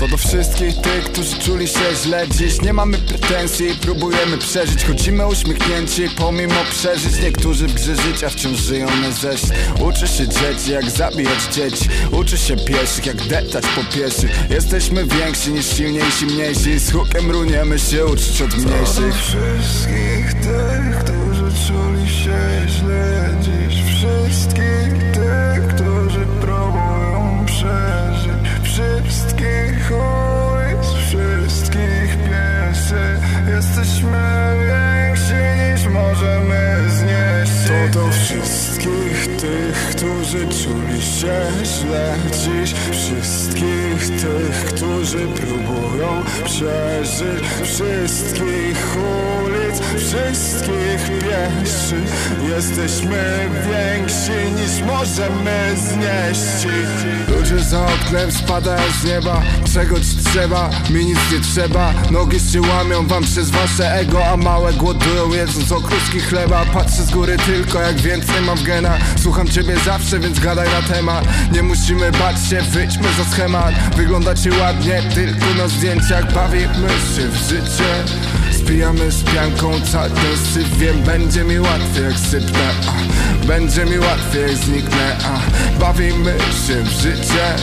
To 0.00 0.08
do 0.08 0.16
wszystkich 0.16 0.76
tych, 0.76 1.04
którzy 1.04 1.38
czuli 1.38 1.68
się 1.68 1.94
źle. 2.04 2.26
Dziś 2.28 2.60
Nie 2.62 2.72
mamy 2.72 2.98
pretensji, 2.98 3.74
próbujemy 3.80 4.38
przeżyć 4.38 4.84
Chodzimy 4.84 5.26
uśmiechnięci, 5.26 6.08
pomimo 6.16 6.54
przeżyć. 6.70 7.22
Niektórzy 7.22 7.66
w 7.68 7.74
grze 7.74 7.96
życia 7.96 8.30
wciąż 8.30 8.58
żyją 8.58 8.86
na 9.02 9.10
ześ 9.12 9.40
Uczy 9.80 10.08
się 10.08 10.28
dzieci, 10.28 10.72
jak 10.72 10.90
zabijać 10.90 11.38
dzieci. 11.52 11.88
Uczy 12.10 12.38
się 12.38 12.56
pieszych, 12.56 13.06
jak 13.06 13.16
deptać 13.16 13.64
po 13.66 13.96
pieszych. 13.96 14.30
Jesteśmy 14.50 15.04
więksi 15.04 15.52
niż 15.52 15.66
silniejsi, 15.76 16.26
mniejsi. 16.26 16.78
Z 16.78 16.92
hukiem 16.92 17.30
runiemy 17.30 17.78
się 17.78 18.06
uczyć 18.06 18.42
od 18.42 18.54
mniejszych. 18.56 19.14
wszystkich 19.14 20.34
tych, 20.34 20.98
którzy 20.98 21.66
czuli 21.66 22.08
się 22.10 22.66
źle. 22.68 23.34
Dziś 23.40 23.82
Wszystkich 23.96 25.12
tych, 25.12 25.74
którzy 25.74 25.89
Jesteśmy 33.60 34.56
więksi 34.66 35.34
niż 35.34 35.86
możemy 35.86 36.90
znieść. 36.90 37.52
To 37.68 37.98
do 38.00 38.12
wszystkich 38.12 39.36
tych, 39.36 39.90
którzy 39.90 40.38
czuli 40.38 41.02
się 41.02 41.42
źle. 41.64 42.16
Dziś 42.32 42.74
Wszystkich 42.90 44.20
tych, 44.20 44.64
którzy 44.64 45.18
próbują 45.18 46.22
przeżyć. 46.44 47.44
Wszystkich 47.62 48.96
ulic, 48.96 49.80
wszystkich 49.96 51.10
pieszy 51.20 51.96
Jesteśmy 52.48 53.48
więksi 53.70 54.32
niż 54.56 54.82
możemy 54.82 55.76
znieść. 55.76 56.74
Ludzie 57.28 57.58
za 57.58 57.86
oknem 57.86 58.32
spadają 58.32 58.82
z 59.00 59.04
nieba. 59.04 59.42
Czegoś 59.74 60.06
trzeba, 60.32 60.70
mi 60.90 61.06
nic 61.06 61.18
nie 61.32 61.40
trzeba. 61.40 61.92
Nogi 62.10 62.40
się 62.40 62.60
łamią 62.60 63.06
wam 63.06 63.24
przez 63.24 63.50
wasze 63.50 63.92
ego 63.92 64.26
A 64.26 64.36
małe 64.36 64.72
głodują 64.72 65.32
jedząc 65.32 65.72
okruski 65.72 66.20
chleba. 66.20 66.64
Patrzę 66.64 67.02
z 67.02 67.10
góry 67.10 67.36
tylko 67.46 67.80
jak 67.80 67.96
więcej 67.96 68.42
mam 68.42 68.56
w 68.58 68.62
genach. 68.62 69.00
Słucham 69.22 69.48
ciebie 69.48 69.76
zawsze, 69.84 70.18
więc 70.18 70.40
gadaj 70.40 70.68
na 70.68 70.94
temat. 70.94 71.24
Nie 71.52 71.62
musimy 71.62 72.12
bać 72.12 72.48
się, 72.48 72.62
wyjdźmy 72.62 73.08
za 73.18 73.24
schemat. 73.24 73.74
Wyglądacie 73.96 74.50
ładnie 74.60 75.02
tylko 75.14 75.54
na 75.58 75.68
zdjęciach 75.68 76.34
Bawimy 76.34 76.88
się 76.88 77.28
w 77.28 77.36
życie. 77.36 78.04
Spijamy 78.52 79.10
z 79.10 79.22
pianką 79.22 79.80
cały 79.92 80.10
ten 80.10 80.36
syf 80.52 80.78
Wiem, 80.78 81.02
będzie 81.02 81.44
mi 81.44 81.60
łatwiej 81.60 82.04
jak 82.04 82.18
sypnę 82.18 82.70
a, 82.88 83.46
Będzie 83.46 83.84
mi 83.84 83.98
łatwiej 83.98 84.42
jak 84.42 84.56
zniknę 84.56 85.16
a, 85.24 85.40
Bawimy 85.80 86.38
się 86.66 86.82
w 86.82 86.88
życie 86.90 87.56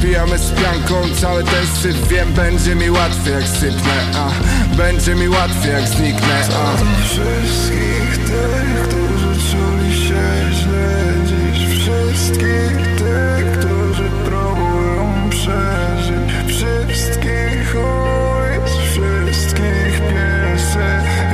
Spijamy 0.00 0.38
z 0.38 0.50
pianką 0.50 0.94
cały 1.20 1.44
ten 1.44 1.66
syf 1.66 2.08
Wiem, 2.08 2.32
będzie 2.32 2.74
mi 2.74 2.90
łatwiej 2.90 3.32
jak 3.34 3.44
sypnę 3.44 3.92
a, 4.14 4.30
Będzie 4.76 5.14
mi 5.14 5.28
łatwiej 5.28 5.72
jak 5.72 5.88
zniknę 5.88 6.40
a. 6.54 6.76
wszystkich 7.04 8.18
tych, 8.26 8.88
którzy 8.88 9.50
czuli 9.50 9.94
się 9.94 10.52
źle 10.52 11.12
dziś 11.26 11.78
Wszystkich 11.80 12.96
tych, 12.98 13.58
którzy 13.58 14.10
próbują 14.24 15.30
przeżyć 15.30 16.30
Wszystkich 16.46 17.74
ulic, 17.74 18.70
wszystkich 18.90 20.00
pieszy 20.08 20.88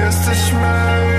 Jesteśmy 0.05 1.16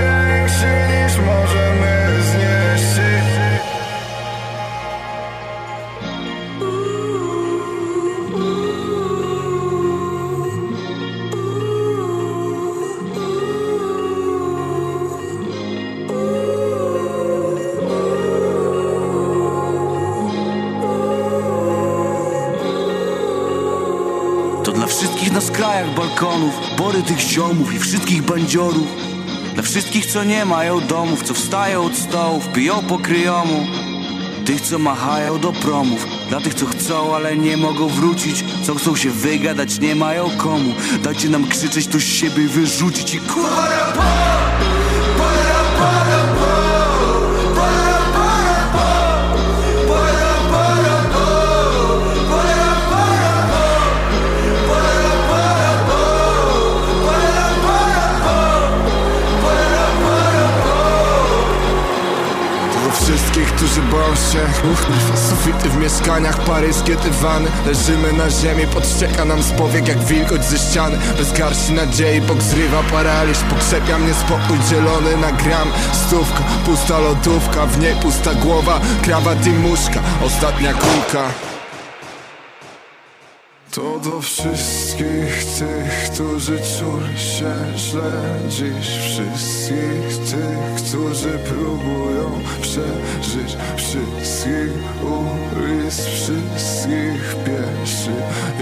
skrajach 25.58 25.94
balkonów 25.94 26.76
Bory 26.76 27.02
tych 27.02 27.20
ziomów 27.20 27.74
i 27.74 27.78
wszystkich 27.78 28.22
bandziorów. 28.22 28.86
Dla 29.54 29.62
wszystkich 29.62 30.06
co 30.06 30.24
nie 30.24 30.44
mają 30.44 30.80
domów 30.80 31.22
Co 31.22 31.34
wstają 31.34 31.84
od 31.84 31.96
stołów, 31.96 32.48
piją 32.48 32.82
po 32.82 32.98
kryjomu. 32.98 33.66
Tych, 34.44 34.60
co 34.60 34.78
machają 34.78 35.38
do 35.38 35.52
promów 35.52 36.06
Dla 36.28 36.40
tych, 36.40 36.54
co 36.54 36.66
chcą, 36.66 37.16
ale 37.16 37.36
nie 37.36 37.56
mogą 37.56 37.88
wrócić. 37.88 38.44
Co 38.66 38.74
chcą 38.74 38.96
się 38.96 39.10
wygadać, 39.10 39.80
nie 39.80 39.94
mają 39.94 40.30
komu. 40.30 40.74
Dajcie 41.02 41.28
nam 41.28 41.48
krzyczeć, 41.48 41.86
to 41.86 41.98
z 41.98 42.02
siebie 42.02 42.48
wyrzucić 42.48 43.14
I 43.14 43.18
kurwa 43.20 44.17
którzy 63.68 63.82
boją 63.82 64.14
się. 64.14 64.40
Sufity 65.28 65.68
w 65.68 65.76
mieszkaniach, 65.76 66.40
paryskie 66.40 66.96
dywany 66.96 67.50
Leżymy 67.66 68.12
na 68.12 68.30
ziemi, 68.30 68.66
podszczeka 68.66 69.24
nam 69.24 69.42
z 69.42 69.50
powiek 69.50 69.88
jak 69.88 69.98
wilgoć 69.98 70.44
ze 70.44 70.58
ściany. 70.58 70.98
Bez 71.18 71.32
garści 71.32 71.72
nadziei, 71.72 72.20
bok 72.20 72.42
zrywa 72.42 72.82
paraliż. 72.82 73.38
Pokrzepia 73.38 73.98
mnie 73.98 74.14
spokój 74.14 74.58
dzielony 74.70 75.16
na 75.16 75.32
gram 75.32 75.68
Stówka, 75.92 76.42
pusta 76.66 76.98
lodówka, 76.98 77.66
w 77.66 77.78
niej 77.80 77.94
pusta 77.94 78.34
głowa. 78.34 78.80
Krawat 79.02 79.46
i 79.46 79.50
muszka, 79.50 80.00
ostatnia 80.24 80.72
kulka 80.74 81.47
to 83.70 84.00
do 84.00 84.20
wszystkich 84.20 85.44
tych, 85.58 86.10
którzy 86.12 86.58
czuli 86.58 87.18
się 87.18 87.54
źle. 87.76 88.12
Dziś 88.48 88.88
wszystkich 88.88 90.18
tych, 90.30 90.84
którzy 90.86 91.38
próbują 91.38 92.40
przeżyć. 92.62 93.56
Wszystkich 93.76 94.72
ulic, 95.02 95.94
wszystkich 95.94 97.36
pieszy. 97.44 98.12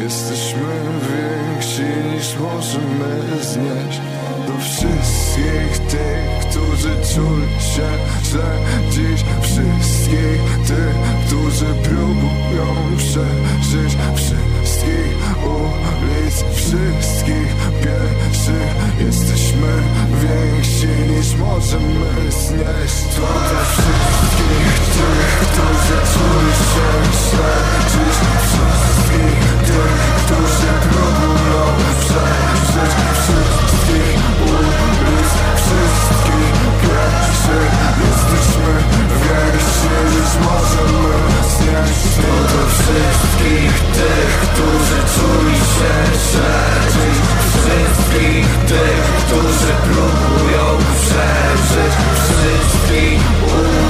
Jesteśmy 0.03 0.75
więksi 1.09 1.83
niż 2.15 2.37
możemy 2.39 3.43
znieść. 3.43 4.01
Do 4.47 4.59
wszystkich 4.61 5.79
tych, 5.89 6.51
którzy 6.51 7.15
czuli 7.15 7.47
się 7.61 7.89
źle. 8.25 8.59
Dziś 8.91 9.25
wszystkich 9.43 10.67
tych, 10.67 11.27
którzy 11.27 11.67
próbują 11.83 12.97
przeżyć. 12.97 13.97
Wszystkich 14.15 14.56
ulic, 15.45 16.45
wszystkich. 16.55 17.57
Pieszych 17.83 18.77
Jesteśmy 19.07 19.73
więksi 20.23 20.87
niż 20.87 21.35
możemy 21.35 22.31
znieść. 22.31 23.03
To 23.17 23.27
dla 23.51 23.65
wszystkich 23.73 24.79
tych, 24.95 25.49
którzy 25.49 25.97
czuli 26.13 26.53
się 26.71 26.89
źle 27.21 27.55
Dziś 27.91 28.17
wszystkich 28.47 29.49
tych, 29.67 30.25
którzy 30.25 30.73
próbują 30.89 31.65
przeżyć 32.01 32.93
Wszystkich 33.23 34.21
ulic, 34.47 35.33
wszystkich 35.57 36.36
pieszych 37.47 37.73
Jesteśmy 38.07 38.73
więksi 39.25 39.89
niż 40.11 40.31
możemy 40.47 41.13
znieść 41.53 42.17
To 42.17 42.33
dla 42.49 42.67
wszystkich 42.69 43.75
tych, 43.97 44.33
którzy 44.41 44.99
czuli 45.15 45.57
się 45.57 45.97
Dziś 46.93 47.19
wszystkich 47.51 48.49
tych, 48.69 49.05
którzy 49.27 49.73
próbują 49.83 50.79
przeżyć. 50.95 51.93
Wszystkich 52.15 53.21
ulic, 53.43 53.86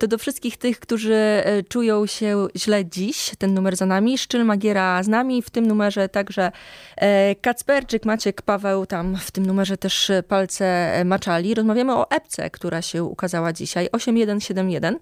to 0.00 0.08
do 0.08 0.18
wszystkich 0.18 0.56
tych, 0.56 0.80
którzy 0.80 1.14
e, 1.14 1.62
czują 1.62 2.06
się 2.06 2.48
źle 2.56 2.84
dziś, 2.84 3.32
ten 3.38 3.54
numer 3.54 3.76
za 3.76 3.86
nami. 3.86 4.18
Szczyl 4.18 4.44
Magiera 4.44 5.02
z 5.02 5.08
nami, 5.08 5.42
w 5.42 5.50
tym 5.50 5.66
numerze 5.66 6.08
także 6.08 6.52
e, 6.96 7.34
Kacperczyk, 7.34 8.04
Maciek, 8.04 8.42
Paweł, 8.42 8.86
tam 8.86 9.16
w 9.16 9.30
tym 9.30 9.46
numerze 9.46 9.76
też 9.76 10.10
palce 10.28 10.64
e, 10.94 11.04
maczali. 11.04 11.54
Rozmawiamy 11.54 11.96
o 11.96 12.10
epce, 12.10 12.50
która 12.50 12.82
się 12.82 13.04
ukazała 13.04 13.52
dzisiaj, 13.52 13.88
8171. 13.92 14.98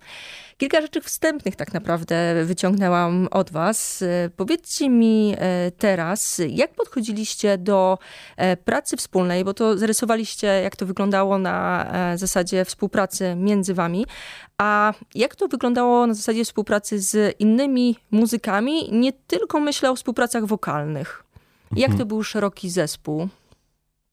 Kilka 0.58 0.80
rzeczy 0.80 1.00
wstępnych 1.00 1.56
tak 1.56 1.74
naprawdę 1.74 2.44
wyciągnęłam 2.44 3.28
od 3.30 3.50
Was. 3.50 4.04
Powiedzcie 4.36 4.88
mi 4.90 5.36
teraz, 5.78 6.40
jak 6.48 6.74
podchodziliście 6.74 7.58
do 7.58 7.98
pracy 8.64 8.96
wspólnej, 8.96 9.44
bo 9.44 9.54
to 9.54 9.78
zarysowaliście, 9.78 10.46
jak 10.46 10.76
to 10.76 10.86
wyglądało 10.86 11.38
na 11.38 11.86
zasadzie 12.16 12.64
współpracy 12.64 13.34
między 13.36 13.74
Wami, 13.74 14.06
a 14.58 14.92
jak 15.14 15.36
to 15.36 15.48
wyglądało 15.48 16.06
na 16.06 16.14
zasadzie 16.14 16.44
współpracy 16.44 16.98
z 16.98 17.40
innymi 17.40 17.96
muzykami? 18.10 18.92
Nie 18.92 19.12
tylko 19.12 19.60
myślę 19.60 19.90
o 19.90 19.96
współpracach 19.96 20.44
wokalnych. 20.44 21.24
Jak 21.76 21.88
to 21.88 21.92
mhm. 21.92 22.08
był 22.08 22.22
szeroki 22.22 22.70
zespół? 22.70 23.28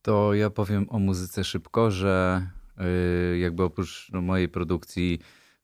To 0.01 0.33
ja 0.33 0.49
powiem 0.49 0.85
o 0.89 0.99
muzyce 0.99 1.43
szybko, 1.43 1.91
że 1.91 2.47
yy, 2.77 3.37
jakby 3.39 3.63
oprócz 3.63 4.09
no, 4.13 4.21
mojej 4.21 4.49
produkcji 4.49 5.19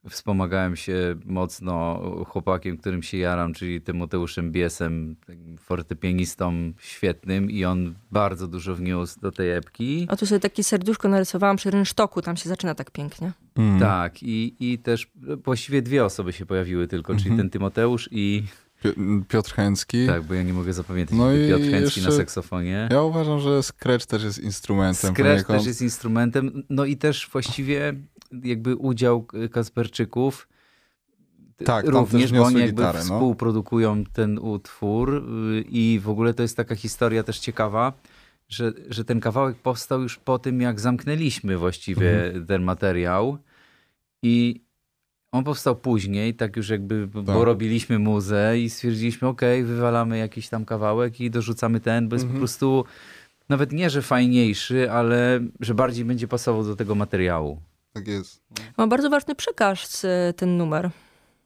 Wspomagałem 0.10 0.76
się 0.76 1.16
mocno 1.26 2.02
chłopakiem, 2.28 2.78
którym 2.78 3.04
się 3.04 3.18
jaram, 3.18 3.54
czyli 3.54 3.82
Tymoteuszem 3.82 4.52
Biesem, 4.52 5.16
fortepianistą 5.60 6.74
świetnym 6.80 7.52
i 7.52 7.66
on 7.66 7.94
bardzo 8.12 8.48
dużo 8.48 8.76
wniósł 8.76 9.20
do 9.20 9.32
tej 9.32 9.52
epki. 9.52 10.08
A 10.10 10.16
tu 10.16 10.26
sobie 10.26 10.40
takie 10.40 10.64
serduszko 10.64 11.10
narysowałam 11.10 11.58
przy 11.58 11.72
rynsztoku, 11.72 12.22
tam 12.22 12.38
się 12.38 12.50
zaczyna 12.50 12.76
tak 12.76 12.92
pięknie. 12.92 13.32
Mm. 13.56 13.80
Tak 13.80 14.24
i, 14.24 14.56
i 14.60 14.80
też 14.80 15.12
właściwie 15.46 15.82
dwie 15.82 16.06
osoby 16.06 16.34
się 16.34 16.46
pojawiły 16.46 16.88
tylko, 16.88 17.16
czyli 17.16 17.28
mm 17.28 17.38
-hmm. 17.38 17.42
ten 17.42 17.50
Tymoteusz 17.50 18.10
i 18.12 18.44
Piotr 19.28 19.54
Chęcki. 19.54 20.08
Tak, 20.08 20.24
bo 20.24 20.34
ja 20.34 20.44
nie 20.44 20.54
mogę 20.54 20.74
zapamiętać. 20.74 21.18
No 21.18 21.34
i 21.34 21.50
Piotr 21.50 21.64
Chęcki 21.64 22.02
na 22.02 22.12
saksofonie. 22.12 22.90
Ja 22.92 23.02
uważam, 23.02 23.40
że 23.40 23.64
Scratch 23.64 24.06
też 24.06 24.24
jest 24.24 24.40
instrumentem. 24.40 25.14
Scratch 25.14 25.32
poniekąd. 25.32 25.60
też 25.60 25.68
jest 25.68 25.82
instrumentem. 25.82 26.64
No 26.70 26.86
i 26.86 26.98
też 26.98 27.30
właściwie 27.32 27.94
jakby 28.44 28.76
udział 28.76 29.26
Kasperczyków 29.52 30.48
tak, 31.66 31.86
również, 31.86 32.32
bo 32.32 32.44
oni 32.44 32.60
jakby 32.60 32.72
gitarę, 32.72 33.00
no. 33.00 33.04
współprodukują 33.04 34.04
ten 34.04 34.40
utwór 34.40 35.14
y, 35.14 35.62
i 35.70 36.00
w 36.04 36.10
ogóle 36.10 36.34
to 36.34 36.42
jest 36.42 36.58
taka 36.58 36.76
historia 36.76 37.24
też 37.24 37.40
ciekawa, 37.40 37.94
że, 38.50 38.72
że 38.90 39.06
ten 39.06 39.20
kawałek 39.20 39.58
powstał 39.58 40.02
już 40.02 40.18
po 40.18 40.40
tym, 40.40 40.62
jak 40.62 40.80
zamknęliśmy 40.80 41.58
właściwie 41.58 42.26
mhm. 42.26 42.46
ten 42.46 42.64
materiał 42.64 43.38
i 44.24 44.62
on 45.32 45.44
powstał 45.44 45.76
później, 45.76 46.34
tak 46.34 46.58
już 46.58 46.70
jakby, 46.70 47.08
tak. 47.14 47.24
bo 47.24 47.46
robiliśmy 47.46 48.00
muzę 48.00 48.60
i 48.60 48.70
stwierdziliśmy, 48.70 49.28
ok, 49.28 49.42
wywalamy 49.64 50.18
jakiś 50.18 50.50
tam 50.50 50.66
kawałek 50.66 51.22
i 51.22 51.32
dorzucamy 51.32 51.80
ten, 51.80 52.10
bo 52.10 52.16
jest 52.16 52.24
mhm. 52.24 52.38
po 52.38 52.40
prostu 52.40 52.86
nawet 53.50 53.72
nie, 53.72 53.90
że 53.90 54.02
fajniejszy, 54.02 54.92
ale 54.92 55.40
że 55.60 55.74
bardziej 55.74 56.06
będzie 56.06 56.28
pasował 56.28 56.64
do 56.64 56.76
tego 56.76 56.96
materiału. 56.96 57.62
Tak 57.94 58.08
jest. 58.08 58.42
Ma 58.78 58.88
bardzo 58.88 59.10
ważny 59.10 59.36
przekaz 59.36 60.06
e, 60.06 60.34
ten 60.34 60.58
numer. 60.58 60.90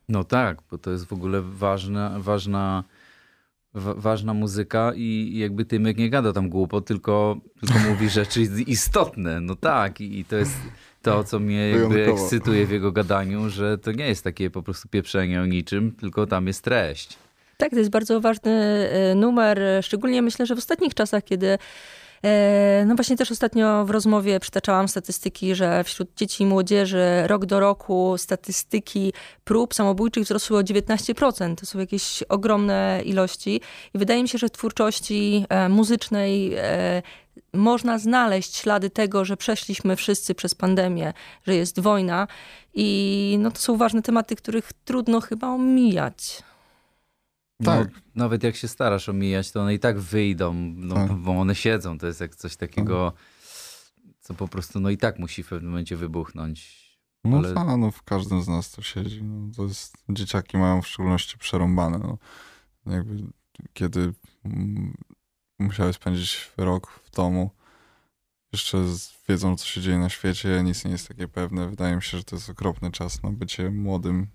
No 0.09 0.23
tak, 0.23 0.57
bo 0.71 0.77
to 0.77 0.91
jest 0.91 1.05
w 1.05 1.13
ogóle 1.13 1.41
ważna, 1.41 2.15
ważna, 2.19 2.83
ważna 3.73 4.33
muzyka 4.33 4.91
i 4.95 5.37
jakby 5.37 5.65
Tymek 5.65 5.97
nie 5.97 6.09
gada 6.09 6.33
tam 6.33 6.49
głupot, 6.49 6.85
tylko, 6.85 7.37
tylko 7.59 7.79
mówi 7.89 8.09
rzeczy 8.09 8.41
istotne. 8.67 9.41
No 9.41 9.55
tak, 9.55 10.01
i 10.01 10.25
to 10.25 10.35
jest 10.35 10.57
to, 11.01 11.23
co 11.23 11.39
mnie 11.39 11.69
jakby 11.69 12.11
ekscytuje 12.11 12.65
w 12.65 12.71
jego 12.71 12.91
gadaniu, 12.91 13.49
że 13.49 13.77
to 13.77 13.91
nie 13.91 14.07
jest 14.07 14.23
takie 14.23 14.49
po 14.49 14.63
prostu 14.63 14.89
pieprzenie 14.89 15.41
o 15.41 15.45
niczym, 15.45 15.91
tylko 15.91 16.27
tam 16.27 16.47
jest 16.47 16.63
treść. 16.63 17.17
Tak, 17.57 17.69
to 17.69 17.77
jest 17.77 17.89
bardzo 17.89 18.21
ważny 18.21 18.51
e, 18.51 19.15
numer, 19.15 19.59
szczególnie 19.81 20.21
myślę, 20.21 20.45
że 20.45 20.55
w 20.55 20.57
ostatnich 20.57 20.93
czasach, 20.93 21.23
kiedy 21.23 21.57
no 22.85 22.95
właśnie 22.95 23.17
też 23.17 23.31
ostatnio 23.31 23.85
w 23.85 23.89
rozmowie 23.89 24.39
przytaczałam 24.39 24.87
statystyki, 24.87 25.55
że 25.55 25.83
wśród 25.83 26.09
dzieci 26.15 26.43
i 26.43 26.45
młodzieży 26.45 27.05
rok 27.27 27.45
do 27.45 27.59
roku 27.59 28.15
statystyki 28.17 29.13
prób 29.43 29.73
samobójczych 29.73 30.23
wzrosły 30.23 30.57
o 30.57 30.61
19%. 30.61 31.55
To 31.55 31.65
są 31.65 31.79
jakieś 31.79 32.23
ogromne 32.23 33.01
ilości 33.05 33.61
i 33.93 33.97
wydaje 33.97 34.21
mi 34.21 34.29
się, 34.29 34.37
że 34.37 34.47
w 34.47 34.51
twórczości 34.51 35.45
e, 35.49 35.69
muzycznej 35.69 36.55
można 37.53 37.99
znaleźć 37.99 38.55
ślady 38.55 38.89
tego, 38.89 39.25
że 39.25 39.37
przeszliśmy 39.37 39.95
wszyscy 39.95 40.35
przez 40.35 40.55
pandemię, 40.55 41.13
że 41.47 41.55
jest 41.55 41.79
wojna 41.79 42.27
i 42.73 43.37
no 43.39 43.51
to 43.51 43.59
są 43.59 43.77
ważne 43.77 44.01
tematy, 44.01 44.35
których 44.35 44.71
trudno 44.85 45.21
chyba 45.21 45.47
omijać. 45.47 46.43
Tak. 47.63 47.91
No, 47.93 47.99
nawet 48.15 48.43
jak 48.43 48.55
się 48.55 48.67
starasz 48.67 49.09
omijać, 49.09 49.51
to 49.51 49.61
one 49.61 49.73
i 49.73 49.79
tak 49.79 49.99
wyjdą, 49.99 50.53
no, 50.75 50.95
tak. 50.95 51.13
bo 51.13 51.31
one 51.31 51.55
siedzą. 51.55 51.97
To 51.97 52.07
jest 52.07 52.21
jak 52.21 52.35
coś 52.35 52.55
takiego, 52.55 53.13
co 54.19 54.33
po 54.33 54.47
prostu 54.47 54.79
no 54.79 54.89
i 54.89 54.97
tak 54.97 55.19
musi 55.19 55.43
w 55.43 55.47
pewnym 55.47 55.71
momencie 55.71 55.97
wybuchnąć. 55.97 56.85
No 57.23 57.37
Ale- 57.37 57.53
ale... 57.55 57.77
no 57.77 57.91
w 57.91 58.03
każdym 58.03 58.41
z 58.41 58.47
nas 58.47 58.71
to 58.71 58.81
siedzi. 58.81 59.23
No, 59.23 59.51
to 59.55 59.63
jest, 59.63 59.97
dzieciaki 60.09 60.57
mają 60.57 60.81
w 60.81 60.87
szczególności 60.87 61.37
przerąbane. 61.37 61.99
No. 61.99 62.17
Jakby 62.93 63.23
kiedy 63.73 64.13
mm, 64.45 64.93
musiały 65.59 65.93
spędzić 65.93 66.51
rok 66.57 67.01
w 67.03 67.11
domu, 67.11 67.51
jeszcze 68.53 68.77
wiedzą, 69.29 69.57
co 69.57 69.65
się 69.65 69.81
dzieje 69.81 69.97
na 69.97 70.09
świecie, 70.09 70.61
nic 70.63 70.85
nie 70.85 70.91
jest 70.91 71.07
takie 71.07 71.27
pewne. 71.27 71.69
Wydaje 71.69 71.95
mi 71.95 72.01
się, 72.03 72.17
że 72.17 72.23
to 72.23 72.35
jest 72.35 72.49
okropny 72.49 72.91
czas 72.91 73.23
na 73.23 73.31
bycie 73.31 73.71
młodym 73.71 74.27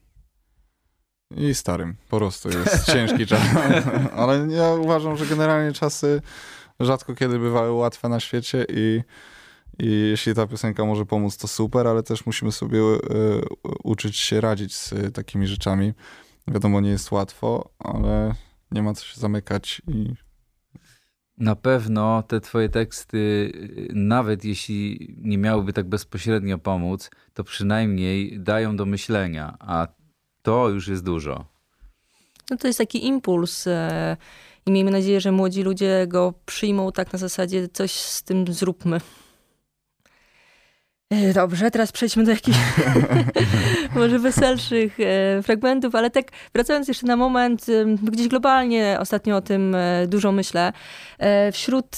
i 1.36 1.54
starym. 1.54 1.96
Po 2.08 2.18
prostu 2.18 2.48
jest 2.48 2.86
ciężki 2.92 3.26
czas. 3.26 3.42
Ale 4.16 4.46
ja 4.50 4.72
uważam, 4.72 5.16
że 5.16 5.26
generalnie 5.26 5.72
czasy 5.72 6.22
rzadko 6.80 7.14
kiedy 7.14 7.38
bywały 7.38 7.72
łatwe 7.72 8.08
na 8.08 8.20
świecie 8.20 8.66
i 8.68 9.02
i 9.78 9.90
jeśli 10.10 10.34
ta 10.34 10.46
piosenka 10.46 10.84
może 10.84 11.06
pomóc, 11.06 11.36
to 11.36 11.48
super, 11.48 11.86
ale 11.86 12.02
też 12.02 12.26
musimy 12.26 12.52
sobie 12.52 12.78
e, 12.78 12.98
uczyć 13.84 14.16
się 14.16 14.40
radzić 14.40 14.74
z 14.74 14.92
e, 14.92 15.10
takimi 15.10 15.46
rzeczami. 15.46 15.92
Wiadomo, 16.48 16.80
nie 16.80 16.90
jest 16.90 17.10
łatwo, 17.10 17.70
ale 17.78 18.34
nie 18.70 18.82
ma 18.82 18.94
co 18.94 19.04
się 19.04 19.20
zamykać 19.20 19.82
i 19.88 20.14
Na 21.38 21.56
pewno 21.56 22.22
te 22.22 22.40
twoje 22.40 22.68
teksty, 22.68 23.18
y, 23.18 23.88
nawet 23.94 24.44
jeśli 24.44 25.08
nie 25.22 25.38
miałyby 25.38 25.72
tak 25.72 25.88
bezpośrednio 25.88 26.58
pomóc, 26.58 27.10
to 27.34 27.44
przynajmniej 27.44 28.40
dają 28.40 28.76
do 28.76 28.86
myślenia, 28.86 29.56
a 29.60 29.86
to 30.42 30.68
już 30.68 30.88
jest 30.88 31.04
dużo. 31.04 31.44
No 32.50 32.56
to 32.56 32.66
jest 32.66 32.78
taki 32.78 33.06
impuls 33.06 33.66
e, 33.66 34.16
i 34.66 34.70
miejmy 34.70 34.90
nadzieję, 34.90 35.20
że 35.20 35.32
młodzi 35.32 35.62
ludzie 35.62 36.04
go 36.08 36.34
przyjmą 36.46 36.92
tak 36.92 37.12
na 37.12 37.18
zasadzie 37.18 37.68
coś 37.68 37.92
z 37.92 38.22
tym 38.22 38.52
zróbmy. 38.52 39.00
E, 41.10 41.32
Dobrze, 41.32 41.70
teraz 41.70 41.92
przejdźmy 41.92 42.24
do 42.24 42.30
jakichś 42.30 42.58
może 43.96 44.18
weselszych 44.18 45.00
e, 45.00 45.42
fragmentów, 45.42 45.94
ale 45.94 46.10
tak 46.10 46.26
wracając 46.54 46.88
jeszcze 46.88 47.06
na 47.06 47.16
moment, 47.16 47.66
gdzieś 48.02 48.28
globalnie 48.28 48.96
ostatnio 49.00 49.36
o 49.36 49.40
tym 49.40 49.76
dużo 50.08 50.32
myślę. 50.32 50.72
Wśród 51.52 51.96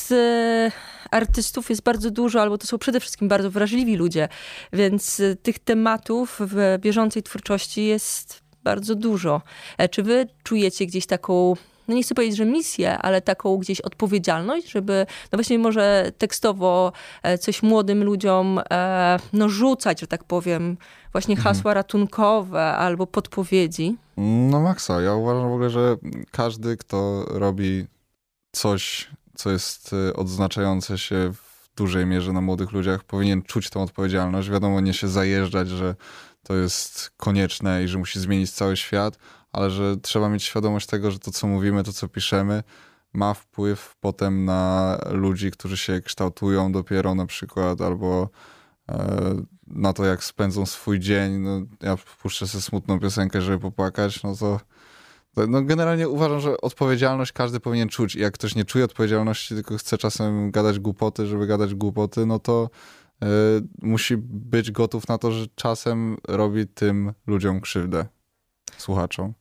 artystów 1.13 1.71
jest 1.71 1.83
bardzo 1.83 2.11
dużo, 2.11 2.43
albo 2.43 2.59
to 2.59 2.67
są 2.67 2.79
przede 2.79 3.01
wszystkim 3.01 3.29
bardzo 3.29 3.51
wrażliwi 3.51 3.97
ludzie, 3.97 4.29
więc 4.73 5.21
e, 5.21 5.37
tych 5.37 5.59
tematów 5.59 6.39
w 6.41 6.79
bieżącej 6.81 7.23
twórczości 7.23 7.85
jest 7.85 8.43
bardzo 8.65 8.95
dużo. 8.95 9.43
E, 9.79 9.89
Czy 9.89 10.03
wy 10.03 10.27
czujecie 10.43 10.87
gdzieś 10.87 11.07
taką, 11.07 11.55
no 11.89 11.95
nie 11.95 12.03
chcę 12.03 12.15
powiedzieć, 12.15 12.37
że 12.37 12.45
misję, 12.45 12.99
ale 12.99 13.23
taką 13.23 13.57
gdzieś 13.57 13.81
odpowiedzialność, 13.81 14.71
żeby 14.71 15.07
no 15.33 15.37
właśnie 15.37 15.59
może 15.59 16.13
tekstowo 16.19 16.93
e, 17.23 17.39
coś 17.39 17.63
młodym 17.63 18.05
ludziom 18.05 18.61
e, 18.71 19.19
no 19.33 19.49
rzucać, 19.49 20.01
że 20.01 20.07
tak 20.07 20.25
powiem, 20.25 20.77
właśnie 21.13 21.37
hasła 21.37 21.75
ratunkowe 21.75 22.63
albo 22.63 23.07
podpowiedzi? 23.07 23.97
No 24.17 24.61
maksa, 24.61 25.01
ja 25.03 25.15
uważam 25.15 25.51
w 25.51 25.53
ogóle, 25.53 25.71
że 25.71 25.97
każdy, 26.31 26.77
kto 26.77 27.25
robi 27.29 27.87
coś, 28.53 29.11
co 29.35 29.51
jest 29.51 29.93
y, 29.93 30.17
odznaczające 30.17 30.99
się 30.99 31.33
w 31.33 31.71
dużej 31.77 32.07
mierze 32.07 32.33
na 32.33 32.41
młodych 32.41 32.73
ludziach, 32.73 33.05
powinien 33.05 33.43
czuć 33.43 33.71
tą 33.71 33.83
odpowiedzialność. 33.83 34.51
Wiadomo, 34.51 34.81
nie 34.81 34.95
się 34.95 35.09
zajeżdżać, 35.09 35.69
że 35.69 35.95
to 36.43 36.55
jest 36.55 37.11
konieczne 37.17 37.85
i 37.85 37.89
że 37.89 37.99
musi 37.99 38.21
zmienić 38.21 38.51
cały 38.51 38.77
świat, 38.77 39.19
ale 39.53 39.71
że 39.71 39.97
trzeba 39.97 40.29
mieć 40.29 40.45
świadomość 40.45 40.87
tego, 40.87 41.11
że 41.11 41.19
to, 41.19 41.31
co 41.31 41.47
mówimy, 41.47 41.85
to, 41.85 41.93
co 41.93 42.09
piszemy, 42.09 42.63
ma 43.13 43.35
wpływ 43.35 43.97
potem 44.01 44.45
na 44.45 44.99
ludzi, 45.11 45.51
którzy 45.51 45.77
się 45.77 46.01
kształtują 46.01 46.73
dopiero 46.73 47.15
na 47.15 47.27
przykład, 47.27 47.81
albo 47.81 48.29
e, 48.89 49.35
na 49.67 49.93
to, 49.93 50.05
jak 50.05 50.25
spędzą 50.25 50.67
swój 50.67 51.01
dzień. 51.01 51.33
No, 51.33 51.61
ja 51.83 51.97
puszczę 52.23 52.47
sobie 52.47 52.63
smutną 52.63 53.01
piosenkę, 53.01 53.43
żeby 53.43 53.59
popłakać, 53.59 54.23
no 54.23 54.37
to 54.37 54.61
no 55.37 55.63
generalnie 55.63 56.09
uważam, 56.09 56.41
że 56.41 56.61
odpowiedzialność 56.61 57.33
każdy 57.33 57.61
powinien 57.61 57.89
czuć. 57.89 58.15
I 58.15 58.21
jak 58.21 58.35
ktoś 58.35 58.55
nie 58.55 58.65
czuje 58.65 58.85
odpowiedzialności, 58.85 59.55
tylko 59.55 59.77
chce 59.77 59.99
czasem 59.99 60.51
gadać 60.51 60.79
głupoty, 60.79 61.27
żeby 61.27 61.47
gadać 61.47 61.75
głupoty, 61.75 62.27
no 62.27 62.39
to 62.39 62.71
e, 63.23 63.27
musi 63.83 64.17
być 64.17 64.71
gotów 64.71 65.09
na 65.09 65.19
to, 65.19 65.33
że 65.33 65.47
czasem 65.55 66.17
robi 66.29 66.67
tym 66.67 67.13
ludziom 67.27 67.61
krzywdę, 67.61 68.07
słuchaczom. 68.79 69.35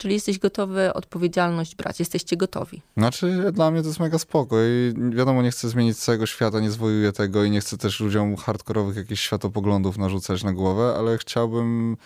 Czyli 0.00 0.14
jesteś 0.14 0.38
gotowy 0.38 0.94
odpowiedzialność 0.94 1.76
brać, 1.76 1.98
jesteście 2.00 2.36
gotowi. 2.36 2.82
Znaczy, 2.96 3.52
dla 3.52 3.70
mnie 3.70 3.82
to 3.82 3.88
jest 3.88 4.00
mega 4.00 4.18
spoko 4.18 4.56
i 4.60 4.94
wiadomo, 5.10 5.42
nie 5.42 5.50
chcę 5.50 5.68
zmienić 5.68 5.98
całego 5.98 6.26
świata, 6.26 6.60
nie 6.60 6.70
zwojuję 6.70 7.12
tego 7.12 7.44
i 7.44 7.50
nie 7.50 7.60
chcę 7.60 7.78
też 7.78 8.00
ludziom 8.00 8.36
hardkorowych 8.36 8.96
jakichś 8.96 9.22
światopoglądów 9.22 9.98
narzucać 9.98 10.44
na 10.44 10.52
głowę, 10.52 10.94
ale 10.98 11.18
chciałbym 11.18 11.96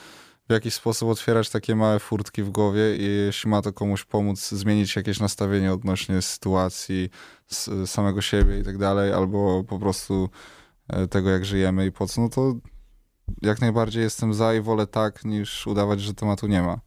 w 0.48 0.52
jakiś 0.52 0.74
sposób 0.74 1.08
otwierać 1.08 1.50
takie 1.50 1.76
małe 1.76 1.98
furtki 1.98 2.42
w 2.42 2.50
głowie 2.50 2.96
i 2.96 3.04
jeśli 3.26 3.50
ma 3.50 3.62
to 3.62 3.72
komuś 3.72 4.04
pomóc 4.04 4.48
zmienić 4.48 4.96
jakieś 4.96 5.20
nastawienie 5.20 5.72
odnośnie 5.72 6.22
sytuacji, 6.22 7.10
samego 7.86 8.22
siebie 8.22 8.58
i 8.58 8.64
tak 8.64 8.78
dalej, 8.78 9.12
albo 9.12 9.64
po 9.64 9.78
prostu 9.78 10.28
e, 10.88 11.06
tego, 11.06 11.30
jak 11.30 11.44
żyjemy 11.44 11.86
i 11.86 11.92
po 11.92 12.06
co, 12.06 12.20
no 12.20 12.28
to 12.28 12.54
jak 13.42 13.60
najbardziej 13.60 14.02
jestem 14.02 14.34
za 14.34 14.54
i 14.54 14.60
wolę 14.60 14.86
tak, 14.86 15.24
niż 15.24 15.66
udawać, 15.66 16.00
że 16.00 16.14
tematu 16.14 16.46
nie 16.46 16.62
ma. 16.62 16.80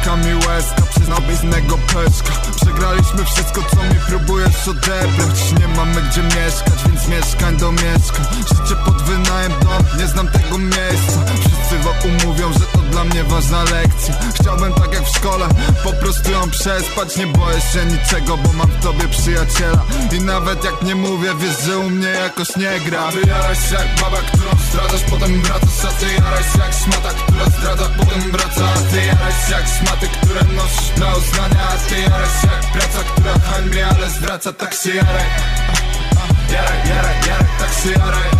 Czeka 0.00 0.16
mi 0.16 0.34
łezka 0.34 0.82
przez 0.90 1.08
nabiznego 1.08 1.78
peszka 1.78 2.32
Przegraliśmy 2.56 3.24
wszystko 3.24 3.62
co 3.70 3.76
mi 3.76 4.00
próbujesz 4.08 4.68
odebrać. 4.68 5.52
Nie 5.60 5.68
mamy 5.68 6.02
gdzie 6.02 6.22
mieszkać, 6.22 6.84
więc 6.86 7.08
mieszkań 7.08 7.56
do 7.56 7.72
mieszkań 7.72 8.26
Życie 8.48 8.76
pod 8.84 9.02
wynajem 9.02 9.52
dom, 9.52 9.98
nie 9.98 10.06
znam 10.06 10.28
tego 10.28 10.58
miejsca. 10.58 11.24
Wszyscy 11.40 11.78
wokół 11.78 12.10
mówią, 12.26 12.52
że 12.52 12.60
to 12.72 12.78
dla 12.78 13.04
mnie 13.04 13.24
ważna 13.24 13.64
lekcja. 13.64 14.14
Chciałbym 14.34 14.72
tak 14.72 14.92
jak 14.94 15.04
w 15.04 15.16
szkole, 15.16 15.48
po 15.82 15.92
prostu 15.92 16.30
ją 16.30 16.50
przespać 16.50 17.16
Nie 17.16 17.26
boję 17.26 17.60
się 17.60 17.84
niczego, 17.84 18.36
bo 18.36 18.52
mam 18.52 18.66
w 18.66 18.82
tobie 18.82 19.08
przyjaciela. 19.08 19.84
I 20.12 20.20
nawet 20.20 20.64
jak 20.64 20.82
nie 20.82 20.94
mówię, 20.94 21.30
wiesz, 21.38 21.60
że 21.66 21.78
u 21.78 21.90
mnie 21.90 22.08
jakoś 22.08 22.56
nie 22.56 22.80
gra. 22.80 23.10
Jaraś 23.26 23.68
się 23.68 23.74
jak 23.74 24.00
baba, 24.00 24.16
którą 24.16 24.50
zdradzasz, 24.70 25.02
potem 25.10 25.42
wracasz 25.42 25.84
A 25.88 25.92
ty 25.92 26.06
jaraś 26.12 26.52
się 26.52 26.58
jak 26.58 26.72
szmata, 26.72 27.08
która 27.08 27.44
zdradza, 27.44 27.90
potem 27.98 28.30
wraca 28.32 28.64
A 28.76 28.92
ty 28.92 28.96
jaraś 28.96 29.46
się 29.46 29.52
jak 29.52 29.66
szmaty, 29.78 30.08
które 30.08 30.40
nosisz 30.56 30.90
dla 30.96 31.14
uznania. 31.14 31.68
A 31.68 31.88
ty 31.88 32.00
jaraś 32.00 32.40
się 32.40 32.48
jak 32.52 32.72
praca, 32.72 32.98
która 33.10 33.32
hańbie, 33.38 33.86
ale 33.86 34.10
zwraca 34.10 34.52
Tak 34.52 34.74
się 34.74 34.90
jaraj. 34.94 35.26
Jaraj, 36.52 36.88
jaraj, 36.88 37.16
jaraj, 37.26 37.50
tak 37.58 37.72
się 37.82 37.90
jaraj. 37.90 38.30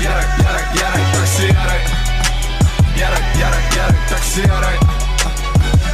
Jaraj, 0.00 0.26
jaraj, 0.44 0.64
jaraj, 0.80 1.04
tak 1.12 1.26
się 1.36 1.46
jaraj. 1.54 1.80
Jaraj, 2.96 3.22
jaraj, 3.40 3.62
jaraj, 3.76 4.00
tak 4.10 4.24
się 4.34 4.40
jaraj 4.48 4.99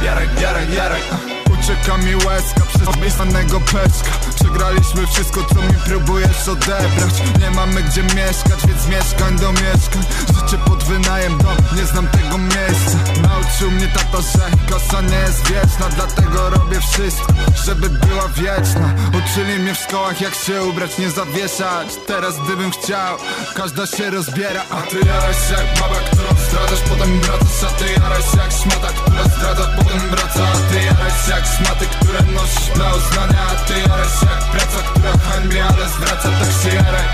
Jaraj, 0.07 0.27
jaraj, 0.39 0.67
jaraj 0.71 1.36
Ucieka 1.59 1.97
mi 1.97 2.15
łezka 2.15 2.61
przez 2.69 2.87
obiecanego 2.87 3.59
peszka 3.59 4.27
Przegraliśmy 4.35 5.07
wszystko 5.07 5.43
co 5.53 5.61
mi 5.61 5.73
próbujesz 5.85 6.47
odebrać. 6.47 7.13
Nie 7.39 7.51
mamy 7.51 7.83
gdzie 7.83 8.03
mieszkać, 8.03 8.67
więc 8.67 8.87
mieszkań 8.87 9.39
do 9.39 9.51
mieszkań. 9.51 10.03
Życie 10.27 10.57
pod 10.65 10.83
wynajem 10.83 11.37
dom, 11.37 11.57
nie 11.75 11.85
znam 11.85 12.07
tego 12.07 12.37
miejsca. 12.37 12.97
Nauczył 13.21 13.71
mnie 13.71 13.87
tato, 13.87 14.21
że 14.21 14.45
kasa 14.69 15.01
nie 15.01 15.15
jest 15.15 15.47
wieczna 15.47 15.89
Dlatego 15.95 16.49
robię 16.49 16.79
wszystko, 16.79 17.33
żeby 17.65 17.89
była 17.89 18.27
wieczna. 18.27 18.93
Uczyli 19.09 19.59
mnie 19.59 19.75
w 19.75 19.77
szkołach 19.77 20.21
jak 20.21 20.35
się 20.35 20.63
ubrać, 20.63 20.97
nie 20.97 21.11
zawieszać. 21.11 21.87
Teraz 22.07 22.39
gdybym 22.39 22.71
chciał, 22.71 23.17
każda 23.55 23.85
się 23.85 24.09
rozbiera. 24.09 24.63
A 24.69 24.81
ty 24.81 24.97
jaraś 24.97 25.37
jak 25.51 25.79
baba, 25.79 25.95
którą 25.95 26.29
zdradzasz, 26.49 26.89
potem 26.89 27.21
wracasz 27.21 27.63
A 27.63 27.79
ty 27.79 27.85
jaraś 28.01 28.25
jak 28.37 28.51
szmata, 28.51 28.87
która 28.87 29.23
zdradza, 29.23 29.67
potem 29.77 29.99
wraca. 30.09 30.47
A 30.53 30.73
ty 30.73 30.81
jaraś 30.85 31.27
jak 31.29 31.46
szmaty, 31.55 31.85
które 31.85 32.19
nosisz 32.33 32.69
dla 32.75 32.95
uznania 32.95 33.41
A 33.51 33.55
ty 33.67 33.73
jaraś 33.79 34.19
się 34.19 34.25
jak 34.25 34.43
praca, 34.51 34.79
która 34.89 35.11
hańbie, 35.17 35.65
ale 35.65 35.89
zwraca 35.89 36.29
Tak 36.39 36.51
się 36.63 36.75
jaraj. 36.75 37.07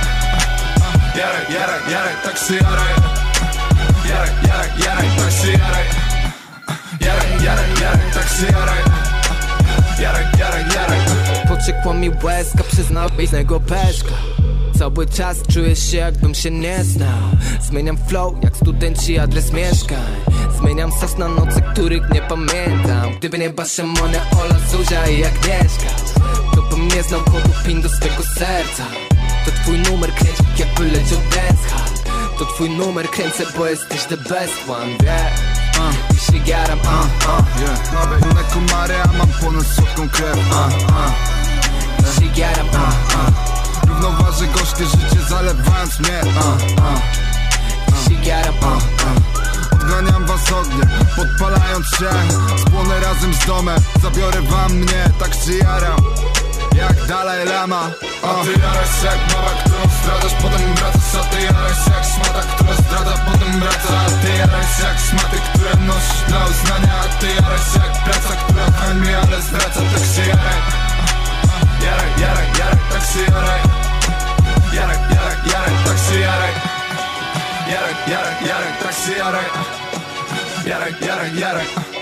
Jaraj, 1.16 1.46
jaraj, 1.54 1.92
jaraj, 1.92 2.14
tak 2.24 2.38
się 2.38 2.54
jaraj. 2.54 2.94
Jaraj, 4.10 4.32
jaraj, 4.48 4.70
jaraj, 4.86 5.10
tak 5.18 5.32
się 5.32 5.52
jaraj. 5.52 5.86
Jaraj, 7.00 7.44
jaraj, 7.44 7.70
jaraj, 7.82 8.12
tak 8.14 8.28
się 8.28 8.46
jaraj. 8.46 8.84
Jaraj, 10.02 10.26
jaraj, 10.40 10.66
jaraj. 10.76 11.00
Pociekła 11.48 11.94
mi 11.94 12.10
łezka 12.24 12.64
przez 12.64 12.90
nabijnego 12.90 13.60
peszka. 13.60 14.16
Cały 14.80 15.08
czas 15.08 15.38
czuję 15.54 15.76
się 15.76 15.98
jakbym 15.98 16.36
się 16.36 16.52
nie 16.52 16.84
znał. 16.84 17.20
Zmieniam 17.62 17.98
flow 18.08 18.34
jak 18.44 18.56
studenci 18.58 19.20
adres 19.20 19.54
mieszkań 19.54 19.98
Zmieniam 20.64 20.92
sas 20.92 21.18
na 21.18 21.28
noce, 21.28 21.62
których 21.62 22.10
nie 22.10 22.22
pamiętam 22.22 23.14
Gdyby 23.18 23.38
nie 23.38 23.50
Baszemone, 23.50 24.22
Ola, 24.42 24.56
Zuzia 24.72 25.08
i 25.08 25.26
Agnieszka 25.26 25.90
To 26.56 26.62
bym 26.62 26.88
nie 26.88 27.04
znał 27.04 27.22
kodu 27.22 27.50
pin 27.66 27.82
do 27.82 27.90
swego 27.90 28.24
serca 28.24 28.84
To 29.46 29.52
twój 29.52 29.80
numer 29.80 30.14
kręci 30.14 30.44
jakby 30.58 30.84
leciał 30.84 31.20
dance 31.36 31.70
hard 31.70 32.04
To 32.40 32.46
twój 32.46 32.70
numer 32.70 33.10
Kręcę, 33.10 33.44
bo 33.58 33.68
jesteś 33.68 34.04
the 34.04 34.18
best 34.18 34.70
one, 34.70 34.98
wie 35.04 35.32
uh. 35.80 36.16
I 36.16 36.32
się 36.32 36.40
garam, 36.52 36.80
uh, 36.80 36.88
uh. 36.88 37.62
Yeah, 37.62 37.94
nowe 37.94 38.20
inne 38.20 38.44
komary, 38.54 38.96
a 39.04 39.18
mam 39.18 39.28
ponad 39.42 39.66
słodką 39.66 40.10
krew 40.10 40.38
uh, 40.38 40.74
uh. 40.90 41.12
I 42.00 42.22
się 42.22 42.42
garam, 42.42 42.68
uh, 42.68 42.76
uh. 42.76 43.90
Równoważę 43.90 44.48
gorzkie 44.48 44.86
życie, 44.86 45.22
zalewając 45.30 46.00
mnie 46.00 46.22
uh, 46.22 46.38
uh. 46.78 47.02
I 47.90 48.10
się 48.10 48.30
garam, 48.30 48.56
uh, 48.58 48.66
uh. 48.66 49.33
Odganiam 49.84 50.26
was 50.26 50.52
ogniem, 50.52 50.90
podpalając 51.16 51.86
się. 51.88 52.10
Spłonę 52.58 53.00
razem 53.00 53.34
z 53.34 53.46
domem, 53.46 53.80
zabiorę 54.02 54.42
wam 54.42 54.74
mnie 54.74 55.04
Tak 55.20 55.34
się 55.34 55.58
jaram, 55.58 56.00
jak 56.76 57.08
Dalaj 57.08 57.46
Lama. 57.46 57.92
A 58.24 58.44
ty 58.44 58.52
jarasz 58.52 59.04
jak 59.04 59.20
mama, 59.34 59.52
którą 59.60 59.82
zdradzasz 60.00 60.42
Potem 60.42 60.76
wracasz, 60.76 61.16
a 61.20 61.24
ty 61.24 61.42
jarasz 61.44 61.88
jak 61.88 62.06
szmata 62.14 62.42
Która 62.42 62.74
zdradza, 62.74 63.16
potem 63.26 63.60
wraca 63.60 63.94
A 64.08 64.10
ty 64.22 64.30
jarasz 64.38 64.80
jak 64.84 64.98
szmaty, 65.10 65.38
które 65.50 65.86
nosisz 65.88 66.24
dla 66.28 66.46
uznania. 66.46 66.94
A 67.04 67.20
ty 67.20 67.28
jarasz 67.28 67.76
jak 67.76 68.04
praca, 68.04 68.36
która 68.44 68.66
hańbi, 68.72 69.14
ale 69.14 69.42
zwraca 69.42 69.82
Tak 69.94 70.06
się 70.16 70.26
jaraj. 70.30 70.60
Jaraj, 71.86 72.12
jaraj, 72.22 72.48
jaraj, 72.60 72.80
tak 72.92 73.02
się 73.12 73.22
jaraj. 73.32 73.62
Jaraj, 74.74 74.98
jaraj, 75.16 75.38
jaraj, 75.52 75.76
tak 75.86 75.98
się 75.98 76.20
jaraj 76.20 76.53
Jaraj, 77.74 77.96
jaraj, 78.08 78.36
jaraj, 78.48 78.74
tak 78.84 78.94
się 78.94 79.18
jaraj 79.18 79.46
Jaraj, 80.66 80.94
jaraj, 81.42 81.93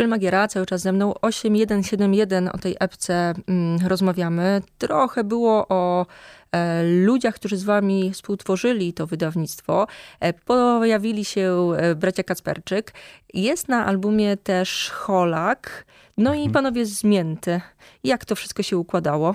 jaraj 0.00 0.08
Szczyl 0.08 0.08
Magiera 0.08 0.48
cały 0.48 0.66
czas 0.66 0.80
ze 0.80 0.92
mną. 0.92 1.14
8171 1.22 2.48
o 2.48 2.58
tej 2.58 2.76
epce 2.80 3.34
mm, 3.46 3.86
rozmawiamy. 3.86 4.62
Trochę 4.78 5.24
było 5.24 5.66
o 5.68 6.06
e, 6.52 6.82
ludziach, 6.82 7.34
którzy 7.34 7.56
z 7.56 7.64
wami 7.64 8.12
współtworzyli 8.12 8.92
to 8.92 9.06
wydawnictwo. 9.06 9.86
E, 10.20 10.32
pojawili 10.32 11.24
się 11.24 11.72
e, 11.76 11.94
bracia 11.94 12.22
Kacperczyk. 12.22 12.92
Jest 13.34 13.68
na 13.68 13.86
albumie 13.86 14.36
też 14.36 14.90
Holak. 14.90 15.84
No 16.16 16.34
i 16.34 16.50
panowie 16.50 16.86
Zmięty. 16.86 17.60
Jak 18.04 18.24
to 18.24 18.34
wszystko 18.36 18.62
się 18.62 18.76
układało? 18.78 19.34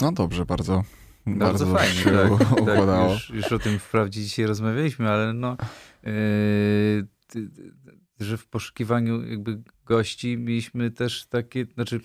No 0.00 0.12
dobrze, 0.12 0.44
bardzo. 0.44 0.82
Bardzo, 1.26 1.66
Bardzo, 1.66 1.78
fajnie, 1.78 1.94
się 1.94 2.10
tak, 2.10 2.48
tak 2.48 2.60
układało. 2.60 3.12
już, 3.12 3.30
już 3.30 3.52
o 3.52 3.58
tym 3.58 3.78
wprawdzie 3.78 4.20
dzisiaj 4.20 4.46
rozmawialiśmy, 4.46 5.10
ale 5.10 5.32
no, 5.32 5.56
yy, 6.02 6.12
ty- 7.26 7.48
ty- 7.48 7.72
że 8.20 8.36
w 8.36 8.46
poszukiwaniu 8.46 9.26
jakby 9.30 9.62
gości 9.86 10.38
mieliśmy 10.38 10.90
też 10.90 11.26
takie, 11.26 11.66
znaczy 11.74 12.00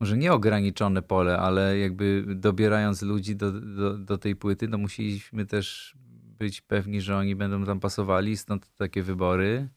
może 0.00 0.16
nie 0.16 0.32
ograniczone 0.32 1.02
pole, 1.02 1.38
ale 1.38 1.78
jakby 1.78 2.24
dobierając 2.34 3.02
ludzi 3.02 3.36
do, 3.36 3.52
do, 3.52 3.98
do 3.98 4.18
tej 4.18 4.36
płyty, 4.36 4.68
no 4.68 4.78
musieliśmy 4.78 5.46
też 5.46 5.94
być 6.38 6.60
pewni, 6.60 7.00
że 7.00 7.16
oni 7.16 7.36
będą 7.36 7.64
tam 7.64 7.80
pasowali, 7.80 8.36
stąd 8.36 8.76
takie 8.76 9.02
wybory. 9.02 9.68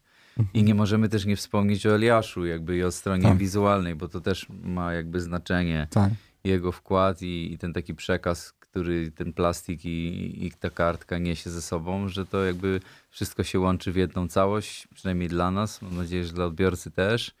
I 0.54 0.62
nie 0.62 0.74
możemy 0.74 1.08
też 1.08 1.24
nie 1.26 1.36
wspomnieć 1.36 1.86
o 1.86 1.94
Eliaszu 1.94 2.46
jakby 2.46 2.76
i 2.76 2.82
o 2.82 2.92
stronie 2.92 3.22
Tak. 3.22 3.38
wizualnej, 3.38 3.94
bo 3.94 4.08
to 4.08 4.20
też 4.20 4.46
ma 4.62 4.92
jakby 4.92 5.20
znaczenie 5.20 5.86
Tak. 5.90 6.12
jego 6.44 6.72
wkład 6.72 7.22
i, 7.22 7.52
i 7.52 7.58
ten 7.58 7.72
taki 7.72 7.94
przekaz, 7.94 8.54
który 8.76 9.10
ten 9.10 9.32
plastik 9.32 9.84
i, 9.84 10.46
i 10.46 10.52
ta 10.52 10.70
kartka 10.70 11.18
niesie 11.18 11.50
ze 11.50 11.62
sobą, 11.62 12.08
że 12.08 12.26
to 12.26 12.44
jakby 12.44 12.80
wszystko 13.10 13.44
się 13.44 13.60
łączy 13.60 13.92
w 13.92 13.96
jedną 13.96 14.28
całość, 14.28 14.88
przynajmniej 14.94 15.28
dla 15.28 15.50
nas, 15.50 15.82
mam 15.82 15.96
nadzieję, 15.96 16.24
że 16.24 16.32
dla 16.32 16.44
odbiorcy 16.44 16.90
też. 16.90 17.34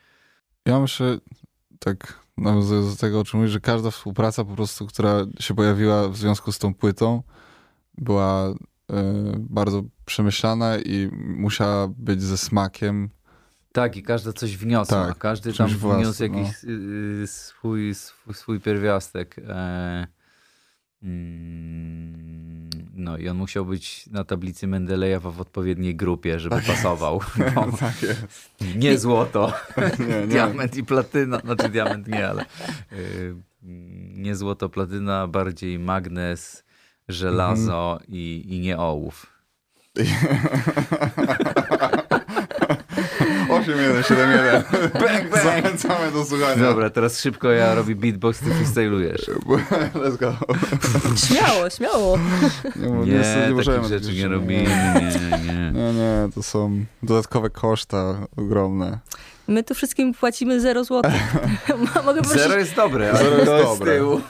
Ja 0.66 0.80
myślę, 0.80 1.18
tak 1.78 2.20
nawiązując 2.36 2.90
do 2.90 3.00
tego, 3.00 3.20
o 3.20 3.24
czym 3.24 3.40
mówisz, 3.40 3.52
że 3.52 3.60
każda 3.60 3.90
współpraca 3.90 4.44
po 4.44 4.54
prostu, 4.54 4.86
która 4.86 5.26
się 5.40 5.54
pojawiła 5.54 6.08
w 6.08 6.16
związku 6.16 6.52
z 6.52 6.58
tą 6.58 6.74
płytą, 6.74 7.22
była 7.98 8.46
e, 8.46 8.54
bardzo 9.38 9.82
przemyślana 10.04 10.78
i 10.78 11.10
musiała 11.36 11.88
być 11.88 12.22
ze 12.22 12.38
smakiem. 12.38 13.10
Tak, 13.72 13.96
i 13.96 14.02
każda 14.02 14.32
coś 14.32 14.56
wniosła, 14.56 15.06
Tak, 15.06 15.18
każdy 15.18 15.52
tam 15.52 15.66
wniósł 15.66 15.80
własnym, 15.80 16.32
no. 16.32 16.38
jakiś 16.38 16.64
y, 16.64 16.68
y, 17.22 17.26
swój, 17.26 17.94
swój, 17.94 18.34
swój 18.34 18.60
pierwiastek. 18.60 19.36
E, 19.48 20.15
no 22.94 23.18
i 23.18 23.28
on 23.28 23.36
musiał 23.36 23.66
być 23.66 24.06
na 24.06 24.24
tablicy 24.24 24.66
Mendelejewa 24.66 25.30
w 25.30 25.40
odpowiedniej 25.40 25.96
grupie, 25.96 26.40
żeby 26.40 26.62
pasował. 26.66 27.20
Bo 27.54 27.72
Tak 27.78 28.02
jest. 28.02 28.50
nie 28.76 28.98
złoto. 28.98 29.52
Nie, 29.98 30.06
nie. 30.20 30.26
diament 30.26 30.76
i 30.76 30.84
platyna, 30.84 31.38
znaczy 31.38 31.68
diament 31.68 32.08
nie, 32.08 32.28
ale 32.28 32.44
y, 32.92 33.34
nie 34.14 34.36
złoto, 34.36 34.68
platyna, 34.68 35.26
bardziej 35.26 35.78
magnes, 35.78 36.64
żelazo 37.08 38.00
i, 38.08 38.44
i 38.48 38.60
nie 38.60 38.78
ołów. 38.78 39.26
8171. 43.72 44.62
Bang, 45.02 45.30
bang. 45.30 45.42
Zachęcamy 45.44 46.12
do 46.12 46.24
słuchania. 46.24 46.56
Dobra, 46.56 46.90
teraz 46.90 47.20
szybko 47.20 47.50
ja 47.50 47.74
robię 47.74 47.94
beatbox, 47.94 48.38
ty 48.40 48.50
freestylujesz. 48.54 49.30
Let's 49.94 50.16
go. 50.18 50.36
Śmiało, 51.26 51.70
śmiało. 51.70 52.18
Nie, 52.76 52.88
nie, 52.90 53.06
Nie, 53.06 53.46
nie 53.48 53.54
możemy 53.54 53.88
rzeczy 53.88 54.12
nie 54.14 54.28
robimy, 54.28 54.62
nie, 54.62 55.10
nie. 55.52 55.72
Nie, 55.72 55.92
nie, 55.92 56.28
to 56.34 56.42
są 56.42 56.84
dodatkowe 57.02 57.50
koszta 57.50 58.14
ogromne. 58.36 58.98
My 59.48 59.62
tu 59.64 59.74
wszystkim 59.74 60.14
płacimy 60.14 60.60
0 60.60 60.84
zł. 60.84 61.12
Mogę 62.06 62.22
prosić, 62.22 62.40
Zero 62.42 62.56
jest 62.58 62.74
dobre, 62.74 63.10
ale 63.10 63.18
Zero 63.18 63.34
jest 63.36 63.46
to 63.46 63.56
jest 63.58 63.70
z 63.74 63.78
dobre. 63.78 63.96
tyłu. 63.96 64.20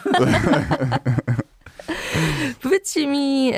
Powiedzcie 2.62 3.07
mi, 3.07 3.52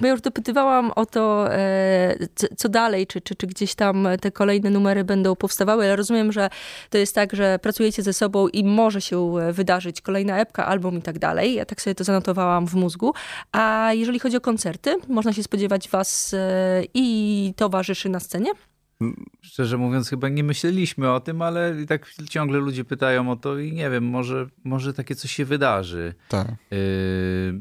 bo 0.00 0.06
ja 0.06 0.12
już 0.12 0.20
dopytywałam 0.20 0.90
o 0.96 1.06
to, 1.06 1.54
e, 1.54 2.16
co, 2.56 2.68
dalej, 2.68 3.06
czy, 3.06 3.20
czy, 3.20 3.34
czy 3.34 3.46
gdzieś 3.46 3.74
tam 3.74 4.08
te 4.20 4.30
kolejne 4.30 4.70
numery 4.70 5.04
będą 5.04 5.36
powstawały, 5.36 5.84
ale 5.84 5.96
rozumiem, 5.96 6.32
że 6.32 6.50
to 6.90 6.98
jest 6.98 7.14
tak, 7.14 7.36
że 7.36 7.58
pracujecie 7.58 8.02
ze 8.02 8.12
sobą 8.12 8.48
i 8.48 8.64
może 8.64 9.00
się 9.00 9.34
wydarzyć 9.52 10.00
kolejna 10.00 10.38
epka, 10.38 10.66
album 10.66 10.98
i 10.98 11.02
tak 11.02 11.18
dalej. 11.18 11.54
Ja 11.54 11.64
tak 11.64 11.80
sobie 11.80 11.94
to 11.94 12.04
zanotowałam 12.04 12.66
w 12.66 12.74
mózgu. 12.74 13.14
A 13.52 13.90
jeżeli 13.92 14.18
chodzi 14.18 14.36
o 14.36 14.40
koncerty, 14.40 14.96
można 15.08 15.32
się 15.32 15.42
spodziewać 15.42 15.88
was 15.88 16.34
e, 16.34 16.82
i 16.94 17.52
towarzyszy 17.56 18.08
na 18.08 18.20
scenie? 18.20 18.50
Szczerze 19.42 19.76
mówiąc, 19.78 20.08
chyba 20.10 20.28
nie 20.28 20.44
myśleliśmy 20.44 21.10
o 21.12 21.20
tym, 21.20 21.42
ale 21.42 21.82
i 21.82 21.86
tak 21.86 22.10
ciągle 22.30 22.58
ludzie 22.58 22.84
pytają 22.84 23.30
o 23.30 23.36
to 23.36 23.58
i 23.58 23.72
nie 23.72 23.90
wiem, 23.90 24.04
może, 24.04 24.46
może 24.64 24.94
takie 24.94 25.14
coś 25.14 25.32
się 25.32 25.44
wydarzy. 25.44 26.14
Tak. 26.28 26.48
Yy, 26.70 27.60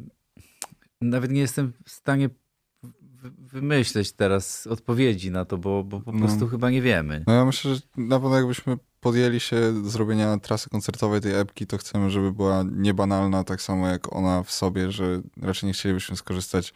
nawet 1.01 1.31
nie 1.31 1.41
jestem 1.41 1.73
w 1.85 1.89
stanie 1.91 2.29
wymyśleć 3.39 4.11
teraz 4.11 4.67
odpowiedzi 4.67 5.31
na 5.31 5.45
to, 5.45 5.57
bo, 5.57 5.83
bo 5.83 5.99
po 6.01 6.11
No. 6.11 6.19
prostu 6.19 6.47
chyba 6.47 6.69
nie 6.69 6.81
wiemy. 6.81 7.23
No 7.27 7.33
ja 7.33 7.45
myślę, 7.45 7.75
że 7.75 7.81
na 7.97 8.19
pewno 8.19 8.35
jakbyśmy 8.35 8.77
podjęli 8.99 9.39
się 9.39 9.89
zrobienia 9.89 10.37
trasy 10.37 10.69
koncertowej 10.69 11.21
tej 11.21 11.33
epki, 11.39 11.67
to 11.67 11.77
chcemy, 11.77 12.09
żeby 12.09 12.31
była 12.31 12.63
niebanalna, 12.71 13.43
tak 13.43 13.61
samo 13.61 13.87
jak 13.87 14.15
ona 14.15 14.43
w 14.43 14.51
sobie, 14.51 14.91
że 14.91 15.21
raczej 15.41 15.67
nie 15.67 15.73
chcielibyśmy 15.73 16.15
skorzystać 16.15 16.73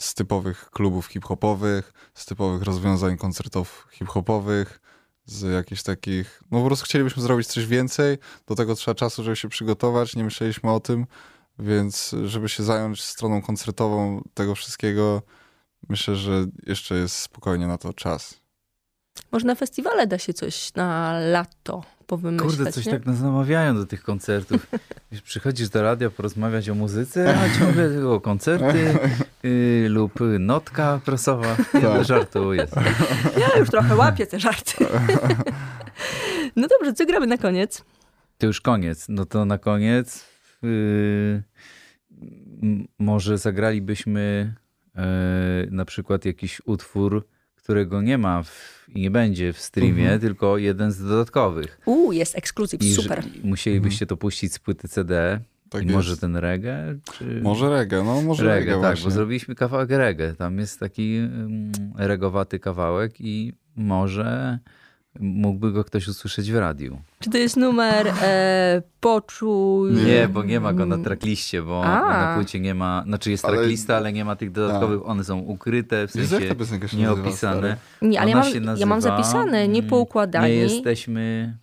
z 0.00 0.14
typowych 0.14 0.70
klubów 0.70 1.06
hip-hopowych, 1.06 1.92
z 2.14 2.26
typowych 2.26 2.62
rozwiązań 2.62 3.16
koncertów 3.16 3.88
hip-hopowych, 3.92 4.80
z 5.24 5.52
jakichś 5.52 5.82
takich... 5.82 6.42
No 6.50 6.60
po 6.60 6.66
prostu 6.66 6.84
chcielibyśmy 6.84 7.22
zrobić 7.22 7.46
coś 7.46 7.66
więcej, 7.66 8.18
do 8.46 8.54
tego 8.54 8.74
trzeba 8.74 8.94
czasu, 8.94 9.24
żeby 9.24 9.36
się 9.36 9.48
przygotować, 9.48 10.16
nie 10.16 10.24
myśleliśmy 10.24 10.70
o 10.70 10.80
tym, 10.80 11.06
więc 11.58 12.14
żeby 12.24 12.48
się 12.48 12.62
zająć 12.62 13.02
stroną 13.02 13.42
koncertową 13.42 14.22
tego 14.34 14.54
wszystkiego, 14.54 15.22
myślę, 15.88 16.16
że 16.16 16.46
jeszcze 16.66 16.94
jest 16.94 17.16
spokojnie 17.16 17.66
na 17.66 17.78
to 17.78 17.92
czas. 17.92 18.39
Może 19.32 19.46
na 19.46 19.54
festiwale 19.54 20.06
da 20.06 20.18
się 20.18 20.32
coś 20.34 20.74
na 20.74 21.18
lato 21.20 21.84
powymyślać, 22.06 22.56
Kurde, 22.56 22.72
coś 22.72 22.86
nie? 22.86 22.92
tak 22.92 23.06
nas 23.06 23.20
namawiają 23.20 23.74
do 23.74 23.86
tych 23.86 24.02
koncertów. 24.02 24.66
Wiesz, 25.12 25.22
przychodzisz 25.22 25.68
do 25.68 25.82
radia 25.82 26.10
porozmawiać 26.10 26.68
o 26.68 26.74
muzyce, 26.74 27.38
a 27.38 27.58
ciągle 27.58 27.88
tylko 27.88 28.20
koncerty 28.20 28.98
y, 29.44 29.86
lub 29.88 30.12
notka 30.38 31.00
prasowa. 31.04 31.56
Nie, 31.74 31.80
Tak. 31.80 32.04
żartuję. 32.04 32.66
Ja 33.38 33.58
już 33.58 33.70
trochę 33.70 33.96
łapię 33.96 34.26
te 34.26 34.40
żarty. 34.40 34.72
No 36.56 36.68
dobrze, 36.68 36.92
co 36.94 37.06
gramy 37.06 37.26
na 37.26 37.38
koniec? 37.38 37.84
To 38.38 38.46
już 38.46 38.60
koniec. 38.60 39.06
No 39.08 39.24
to 39.24 39.44
na 39.44 39.58
koniec 39.58 40.24
m- 40.62 41.42
może 42.98 43.38
zagralibyśmy 43.38 44.54
yy, 44.94 45.02
na 45.70 45.84
przykład 45.84 46.24
jakiś 46.24 46.60
utwór, 46.64 47.26
którego 47.70 48.02
nie 48.02 48.18
ma 48.18 48.42
w, 48.42 48.84
i 48.88 49.00
nie 49.00 49.10
będzie 49.10 49.52
w 49.52 49.58
streamie, 49.60 50.02
Mhm. 50.02 50.20
tylko 50.20 50.58
jeden 50.58 50.92
z 50.92 51.02
dodatkowych. 51.02 51.80
Uuu, 51.86 52.12
jest 52.12 52.38
ekskluzyw, 52.38 52.80
super. 52.84 53.22
musielibyście 53.44 54.06
to 54.06 54.16
puścić 54.16 54.52
z 54.52 54.58
płyty 54.58 54.88
CD. 54.88 55.40
Tak 55.68 55.82
I 55.82 55.84
jest. 55.84 55.94
może 55.96 56.16
ten 56.16 56.36
reggae? 56.36 56.98
Czy... 57.18 57.40
Może 57.42 57.70
reggae, 57.70 58.02
no 58.04 58.22
może 58.22 58.44
reggae, 58.44 58.58
reggae, 58.58 58.72
tak, 58.72 58.80
właśnie. 58.82 59.04
bo 59.04 59.10
zrobiliśmy 59.10 59.54
kawałek 59.54 59.90
reggae. 59.90 60.34
Tam 60.34 60.58
jest 60.58 60.80
taki 60.80 61.16
mm, 61.16 61.72
regowaty 61.96 62.58
kawałek 62.58 63.20
i 63.20 63.52
może 63.76 64.58
mógłby 65.20 65.72
go 65.72 65.84
ktoś 65.84 66.08
usłyszeć 66.08 66.52
w 66.52 66.56
radiu. 66.56 67.00
Czy 67.22 67.30
to 67.30 67.38
jest 67.38 67.56
numer 67.56 68.06
e, 68.22 68.82
Poczuj... 69.00 69.92
Nie, 69.92 70.28
bo 70.28 70.42
nie 70.44 70.60
ma 70.60 70.72
go 70.72 70.86
na 70.86 70.98
trackliście, 70.98 71.62
bo 71.62 71.84
A. 71.84 72.00
na 72.26 72.34
płycie 72.36 72.60
nie 72.60 72.74
ma, 72.74 73.02
znaczy 73.06 73.30
jest 73.30 73.44
Ale- 73.44 73.56
tracklista, 73.56 73.96
ale 73.96 74.12
nie 74.12 74.24
ma 74.24 74.36
tych 74.36 74.52
dodatkowych, 74.52 75.06
one 75.08 75.24
są 75.24 75.38
ukryte, 75.38 76.08
w 76.08 76.10
sensie 76.10 76.54
nazywa, 76.58 76.96
nieopisane. 76.96 77.76
Nie, 78.02 78.20
ale 78.20 78.30
ja 78.30 78.36
mam, 78.36 78.44
się 78.44 78.54
ja 78.54 78.60
mam 78.60 78.66
nazywa, 78.66 78.98
zapisane, 79.00 79.58
mm, 79.58 79.72
niepoukładani. 79.72 80.46
Nie 80.48 80.54
jesteśmy 80.54 81.56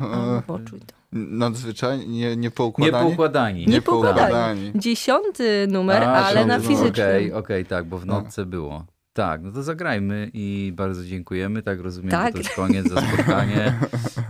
A, 0.00 0.42
Poczuj 0.46 0.80
to. 0.80 0.94
Nadzwyczajnie, 1.12 2.06
nie, 2.06 2.36
nie 2.36 2.50
poukładani? 2.50 3.04
niepoukładani. 3.04 3.66
Nie 3.66 3.82
poukładani. 3.82 4.20
poukładani. 4.32 4.72
Dziesiąty 4.74 5.66
numer, 5.70 6.02
A, 6.02 6.06
ale 6.24 6.46
na 6.46 6.58
dziesiąty 6.58 6.68
fizycznym. 6.78 7.06
Okej, 7.06 7.32
okej, 7.32 7.64
tak, 7.66 7.84
bo 7.84 7.98
w 7.98 8.06
notce 8.06 8.46
było. 8.46 8.84
Tak, 9.12 9.42
no 9.42 9.52
to 9.52 9.62
zagrajmy 9.62 10.30
i 10.34 10.72
bardzo 10.76 11.04
dziękujemy. 11.04 11.62
Tak 11.62 11.80
rozumiem, 11.80 12.10
Tak. 12.10 12.26
że 12.26 12.32
to 12.32 12.38
już 12.38 12.56
koniec 12.56 12.88
za 12.88 13.00
spotkanie. 13.00 13.74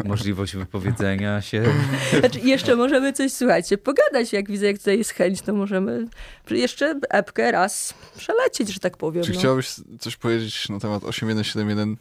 Możliwość 0.08 0.56
wypowiedzenia 0.56 1.40
się. 1.42 1.64
Znaczy, 2.20 2.40
jeszcze 2.40 2.76
możemy 2.76 3.12
coś, 3.12 3.32
słuchajcie, 3.32 3.78
pogadać, 3.78 4.32
jak 4.32 4.50
widzę, 4.50 4.66
jak 4.66 4.78
tutaj 4.78 4.98
jest 4.98 5.10
chęć, 5.10 5.42
to 5.42 5.54
możemy 5.54 6.06
jeszcze 6.50 7.00
epkę 7.10 7.52
raz 7.52 7.94
przelecieć, 8.16 8.72
że 8.72 8.80
tak 8.80 8.96
powiem. 8.96 9.24
Czy 9.24 9.32
no. 9.32 9.38
chciałbyś 9.38 9.68
coś 10.00 10.16
powiedzieć 10.16 10.68
na 10.68 10.80
temat 10.80 11.04
8171, 11.04 11.96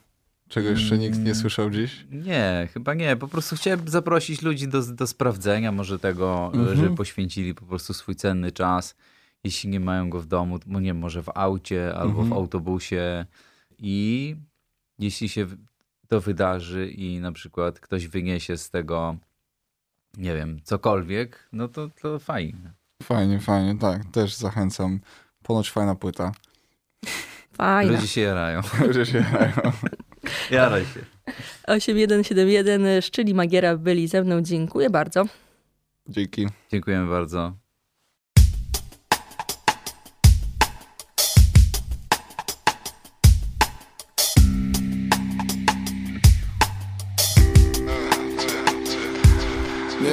czego 0.49 0.69
jeszcze 0.69 0.97
nikt 0.97 1.13
Mm. 1.15 1.27
nie 1.27 1.35
słyszał 1.35 1.69
dziś? 1.69 2.05
Nie, 2.11 2.67
chyba 2.73 2.93
nie. 2.93 3.15
Po 3.15 3.27
prostu 3.27 3.55
chciałem 3.55 3.89
zaprosić 3.89 4.41
ludzi 4.41 4.67
do, 4.67 4.81
do 4.81 5.07
sprawdzenia 5.07 5.71
może 5.71 5.99
tego, 5.99 6.51
Mhm. 6.53 6.77
że 6.77 6.89
poświęcili 6.95 7.53
po 7.55 7.65
prostu 7.65 7.93
swój 7.93 8.15
cenny 8.15 8.51
czas, 8.51 8.95
jeśli 9.43 9.69
nie 9.69 9.79
mają 9.79 10.09
go 10.09 10.19
w 10.21 10.25
domu, 10.25 10.59
bo 10.65 10.79
nie 10.79 10.93
może 10.93 11.23
w 11.23 11.29
aucie 11.35 11.95
albo 11.95 12.09
Mhm. 12.21 12.29
w 12.29 12.33
autobusie. 12.33 13.25
I 13.79 14.35
jeśli 14.99 15.29
się 15.29 15.47
to 16.07 16.21
wydarzy 16.21 16.87
i 16.87 17.19
na 17.19 17.31
przykład 17.31 17.79
ktoś 17.79 18.07
wyniesie 18.07 18.57
z 18.57 18.69
tego, 18.69 19.17
nie 20.17 20.35
wiem, 20.35 20.59
cokolwiek, 20.63 21.49
no 21.51 21.67
to, 21.67 21.89
to 22.01 22.19
fajnie. 22.19 22.73
Fajnie, 23.03 23.39
fajnie, 23.39 23.77
tak, 23.77 24.05
też 24.05 24.35
zachęcam. 24.35 24.99
Ponoć 25.43 25.71
fajna 25.71 25.95
płyta. 25.95 26.31
Fajna. 27.53 27.91
Ludzie 27.91 28.07
się 28.07 28.21
jarają. 28.21 28.61
Ludzie 28.87 29.05
się 29.05 29.17
jarają. 29.17 29.71
Jaraj 30.51 30.85
się. 30.85 30.99
8171, 31.67 33.01
Szczyli 33.01 33.33
Magiera 33.33 33.77
byli 33.77 34.07
ze 34.07 34.23
mną, 34.23 34.41
dziękuję 34.41 34.89
bardzo. 34.89 35.25
Dzięki. 36.07 36.47
Dziękujemy 36.71 37.09
bardzo. 37.09 37.64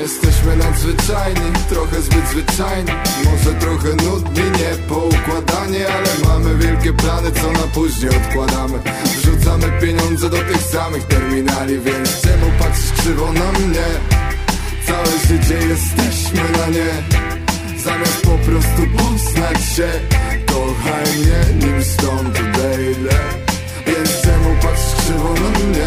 Jesteśmy 0.02 0.56
nadzwyczajni, 0.56 1.52
trochę 1.68 2.02
zbyt 2.02 2.28
zwyczajni. 2.28 2.92
Może 3.24 3.54
trochę 3.58 3.88
nudni, 3.88 4.42
nie 4.42 4.88
poukładanie 4.88 5.86
Ale 5.88 6.28
mamy 6.28 6.56
wielkie 6.56 6.92
plany, 6.92 7.32
co 7.32 7.52
na 7.52 7.66
później 7.74 8.10
odkładamy. 8.10 8.78
Wrzucamy 9.04 9.80
pieniądze 9.80 10.30
do 10.30 10.36
tych 10.36 10.62
samych 10.62 11.04
terminali 11.04 11.80
Więc 11.80 12.20
czemu 12.20 12.46
patrzysz 12.58 12.92
krzywo 12.92 13.32
na 13.32 13.52
mnie? 13.52 13.86
Całe 14.86 15.18
życie 15.28 15.54
jesteśmy 15.68 16.42
na 16.58 16.66
nie. 16.66 16.92
Zamiast 17.84 18.22
po 18.22 18.38
prostu 18.38 18.82
poznać 18.96 19.64
się 19.76 19.88
Kochaj 20.46 21.18
mnie, 21.18 21.66
nim 21.66 21.84
stąd 21.84 22.38
odejdę 22.40 23.16
Więc 23.86 24.22
czemu 24.22 24.54
patrzysz 24.62 24.94
krzywo 24.98 25.34
na 25.34 25.58
mnie? 25.58 25.86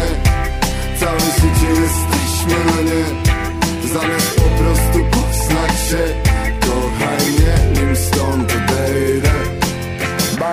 Całe 1.00 1.20
życie 1.20 1.68
jesteśmy 1.68 2.64
na 2.64 2.82
nie 2.82 3.25
Zamiast 3.92 4.34
po 4.34 4.42
prostu 4.42 4.98
poznać 5.10 5.80
się 5.90 6.14
Kochaj 6.60 7.30
mnie, 7.30 7.80
nim 7.80 7.96
stąd 7.96 8.55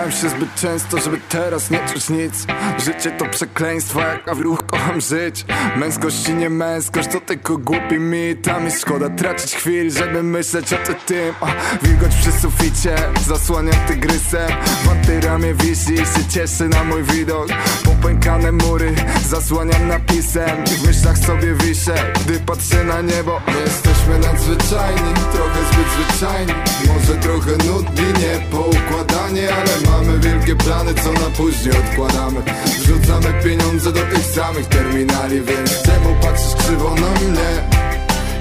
Bałem 0.03 0.15
się 0.15 0.29
zbyt 0.29 0.55
często, 0.55 0.99
żeby 0.99 1.19
teraz 1.29 1.69
nie 1.69 1.79
czuć 1.93 2.09
nic. 2.09 2.45
Życie 2.85 3.11
to 3.11 3.25
przekleństwo, 3.25 3.99
jak 3.99 4.35
w 4.35 4.39
ruch 4.39 4.65
kocham 4.65 5.01
żyć. 5.01 5.45
Męskość 5.77 6.29
i 6.29 6.33
nie 6.33 6.49
męskość 6.49 7.09
to 7.11 7.21
tylko 7.21 7.57
głupi 7.57 7.99
mit. 7.99 8.47
A 8.47 8.59
mi 8.59 8.71
szkoda 8.71 9.09
tracić 9.09 9.55
chwil, 9.55 9.91
żeby 9.91 10.23
myśleć 10.23 10.73
o 10.73 10.77
tym. 10.77 10.95
Tym 11.05 11.33
Wilgoć 11.81 12.15
przy 12.15 12.31
suficie, 12.31 12.95
zasłaniam 13.27 13.75
tygrysem. 13.87 14.51
W 14.83 14.89
antyramie 14.89 15.53
wisi 15.53 15.93
i 15.93 15.97
się 15.97 16.25
cieszy 16.29 16.67
na 16.67 16.83
mój 16.83 17.03
widok. 17.03 17.47
Popękane 17.83 18.51
mury, 18.51 18.95
zasłaniam 19.27 19.87
napisem. 19.87 20.63
I 20.65 20.69
w 20.69 20.87
myślach 20.87 21.17
sobie 21.17 21.53
wiszę, 21.53 22.13
gdy 22.25 22.39
patrzę 22.39 22.83
na 22.83 23.01
niebo. 23.01 23.41
My 23.47 23.59
jesteśmy 23.61 24.19
nadzwyczajni, 24.19 25.13
trochę 25.33 25.59
zbyt 25.71 25.87
zwyczajni. 25.93 26.53
Może 26.87 27.15
trochę 27.19 27.51
nudni, 27.51 28.05
nie 28.05 28.49
poukładanie 28.51 29.53
Ale 29.55 29.92
mamy 29.93 30.19
wielkie 30.19 30.55
plany, 30.55 30.93
co 30.93 31.13
na 31.13 31.29
później 31.37 31.73
odkładamy. 31.77 32.41
Wrzucamy 32.65 33.43
pieniądze 33.43 33.91
do 33.91 34.01
tych 34.01 34.25
samych 34.25 34.67
terminali 34.67 35.41
Więc 35.41 35.81
czemu 35.81 36.15
patrzysz 36.21 36.55
krzywo 36.55 36.95
na 36.95 37.11
mnie? 37.19 37.51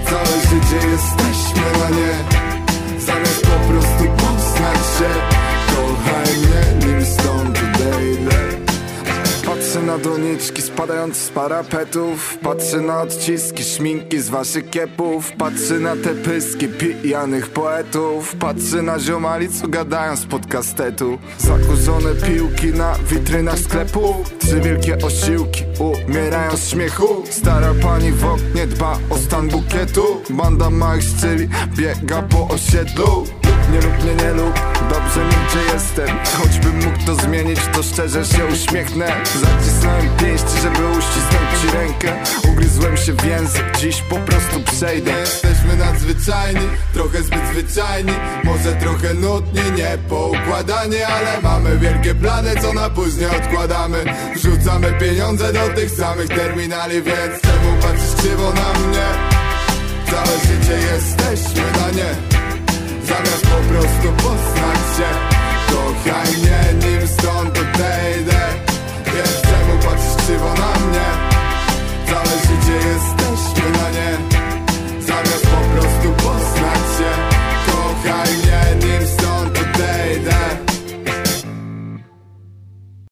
Całe 0.05 0.41
życie 0.51 0.89
jesteśmy 0.89 1.63
na 1.81 1.91
nie. 1.97 2.15
Zamiast 3.01 3.43
po 3.43 3.73
prostu 3.73 4.05
poznać 4.17 4.79
się 4.99 5.11
Kochaj 5.67 6.37
mnie, 6.39 6.87
nim 6.87 7.05
stąd 7.05 7.62
Patrzę 9.73 9.87
na 9.87 9.99
doniczki 9.99 10.63
spadające 10.63 11.21
z 11.21 11.29
parapetów. 11.29 12.39
Patrzę 12.43 12.81
na 12.81 13.03
odciski 13.03 13.65
szminki 13.65 14.21
z 14.21 14.29
waszych 14.29 14.71
kiepów. 14.71 15.33
Patrzę 15.39 15.79
na 15.79 15.97
te 15.97 16.15
pyski 16.15 16.69
pijanych 16.69 17.49
poetów. 17.49 18.37
Patrzę 18.37 18.83
na 18.83 18.99
ziomali, 19.01 19.49
co 19.49 19.69
gadają 19.69 20.17
z 20.17 20.25
podcastetu 20.25 21.19
Zakurzone 21.39 22.15
piłki 22.15 22.67
na 22.67 22.95
witrynach 23.11 23.59
sklepu. 23.59 24.15
Trzy 24.39 24.61
wielkie 24.61 24.99
osiłki 24.99 25.65
umierają 26.09 26.57
z 26.57 26.69
śmiechu. 26.69 27.25
Stara 27.31 27.75
pani 27.83 28.13
w 28.13 28.25
oknie 28.25 28.67
dba 28.67 28.99
o 29.11 29.19
stan 29.19 29.49
bukietu. 29.49 30.23
Banda 30.31 30.71
małych 30.71 31.03
szczyli 31.03 31.49
biega 31.77 32.23
po 32.23 32.49
osiedlu 32.49 33.42
nie 33.71 33.81
lub 33.81 34.03
mnie 34.03 34.15
nie 34.15 34.33
lub, 34.33 34.55
dobrze 34.91 35.25
mi 35.25 35.35
gdzie 35.49 35.73
jestem. 35.73 36.09
Choćbym 36.39 36.85
mógł 36.85 37.07
to 37.07 37.15
zmienić, 37.15 37.61
to 37.73 37.83
szczerze 37.83 38.25
się 38.25 38.47
uśmiechnę. 38.47 39.07
Zacisnąłem 39.25 40.17
pięści, 40.17 40.61
żeby 40.63 40.89
uścisnąć 40.99 41.61
ci 41.63 41.77
rękę. 41.77 42.13
Ugryzłem 42.53 42.97
się 42.97 43.13
w 43.13 43.25
język, 43.25 43.77
dziś 43.79 44.03
po 44.03 44.17
prostu 44.17 44.61
przejdę. 44.61 45.13
Nie 45.13 45.19
jesteśmy 45.19 45.77
nadzwyczajni, 45.77 46.69
trochę 46.93 47.23
zbyt 47.23 47.47
zwyczajni. 47.53 48.13
Może 48.45 48.73
trochę 48.73 49.15
nudni, 49.15 49.63
nie 49.77 49.99
poukładanie 50.09 51.07
Ale 51.07 51.41
mamy 51.43 51.79
wielkie 51.79 52.15
plany, 52.15 52.51
co 52.63 52.73
na 52.73 52.91
później 52.91 53.27
odkładamy. 53.27 54.05
Wrzucamy 54.37 54.93
pieniądze 55.01 55.53
do 55.53 55.69
tych 55.69 55.91
samych 55.91 56.29
terminali 56.29 57.03
Więc 57.03 57.41
czemu 57.43 57.83
patrzysz 57.83 58.15
krzywo 58.19 58.53
na 58.53 58.79
mnie? 58.79 59.07
Całe 60.11 60.39
życie 60.39 60.79
jesteśmy 60.93 61.63
na 61.81 61.91
nie. 61.91 62.42
Zamiast 63.05 63.43
po 63.43 63.57
prostu 63.57 64.09
poznać 64.23 64.81
się 64.97 65.09
Kochaj 65.71 66.37
mnie, 66.37 66.89
nim 66.89 67.09
stąd 67.09 67.59
odejdę 67.59 68.41
Wiesz 69.07 69.43
czemu 69.43 69.79
patrzysz 69.85 70.17
krzywo 70.17 70.55
na 70.55 70.87
mnie? 70.87 71.09
Całe 72.07 72.39
życie 72.39 72.77
jesteśmy 72.89 73.71
na 73.71 73.91
nie. 73.91 74.13
Zamiast 75.01 75.47
po 75.47 75.81
prostu 75.81 76.13
poznać 76.25 76.83
się 76.99 77.13
Kochaj 77.67 78.37
mnie 78.37 78.72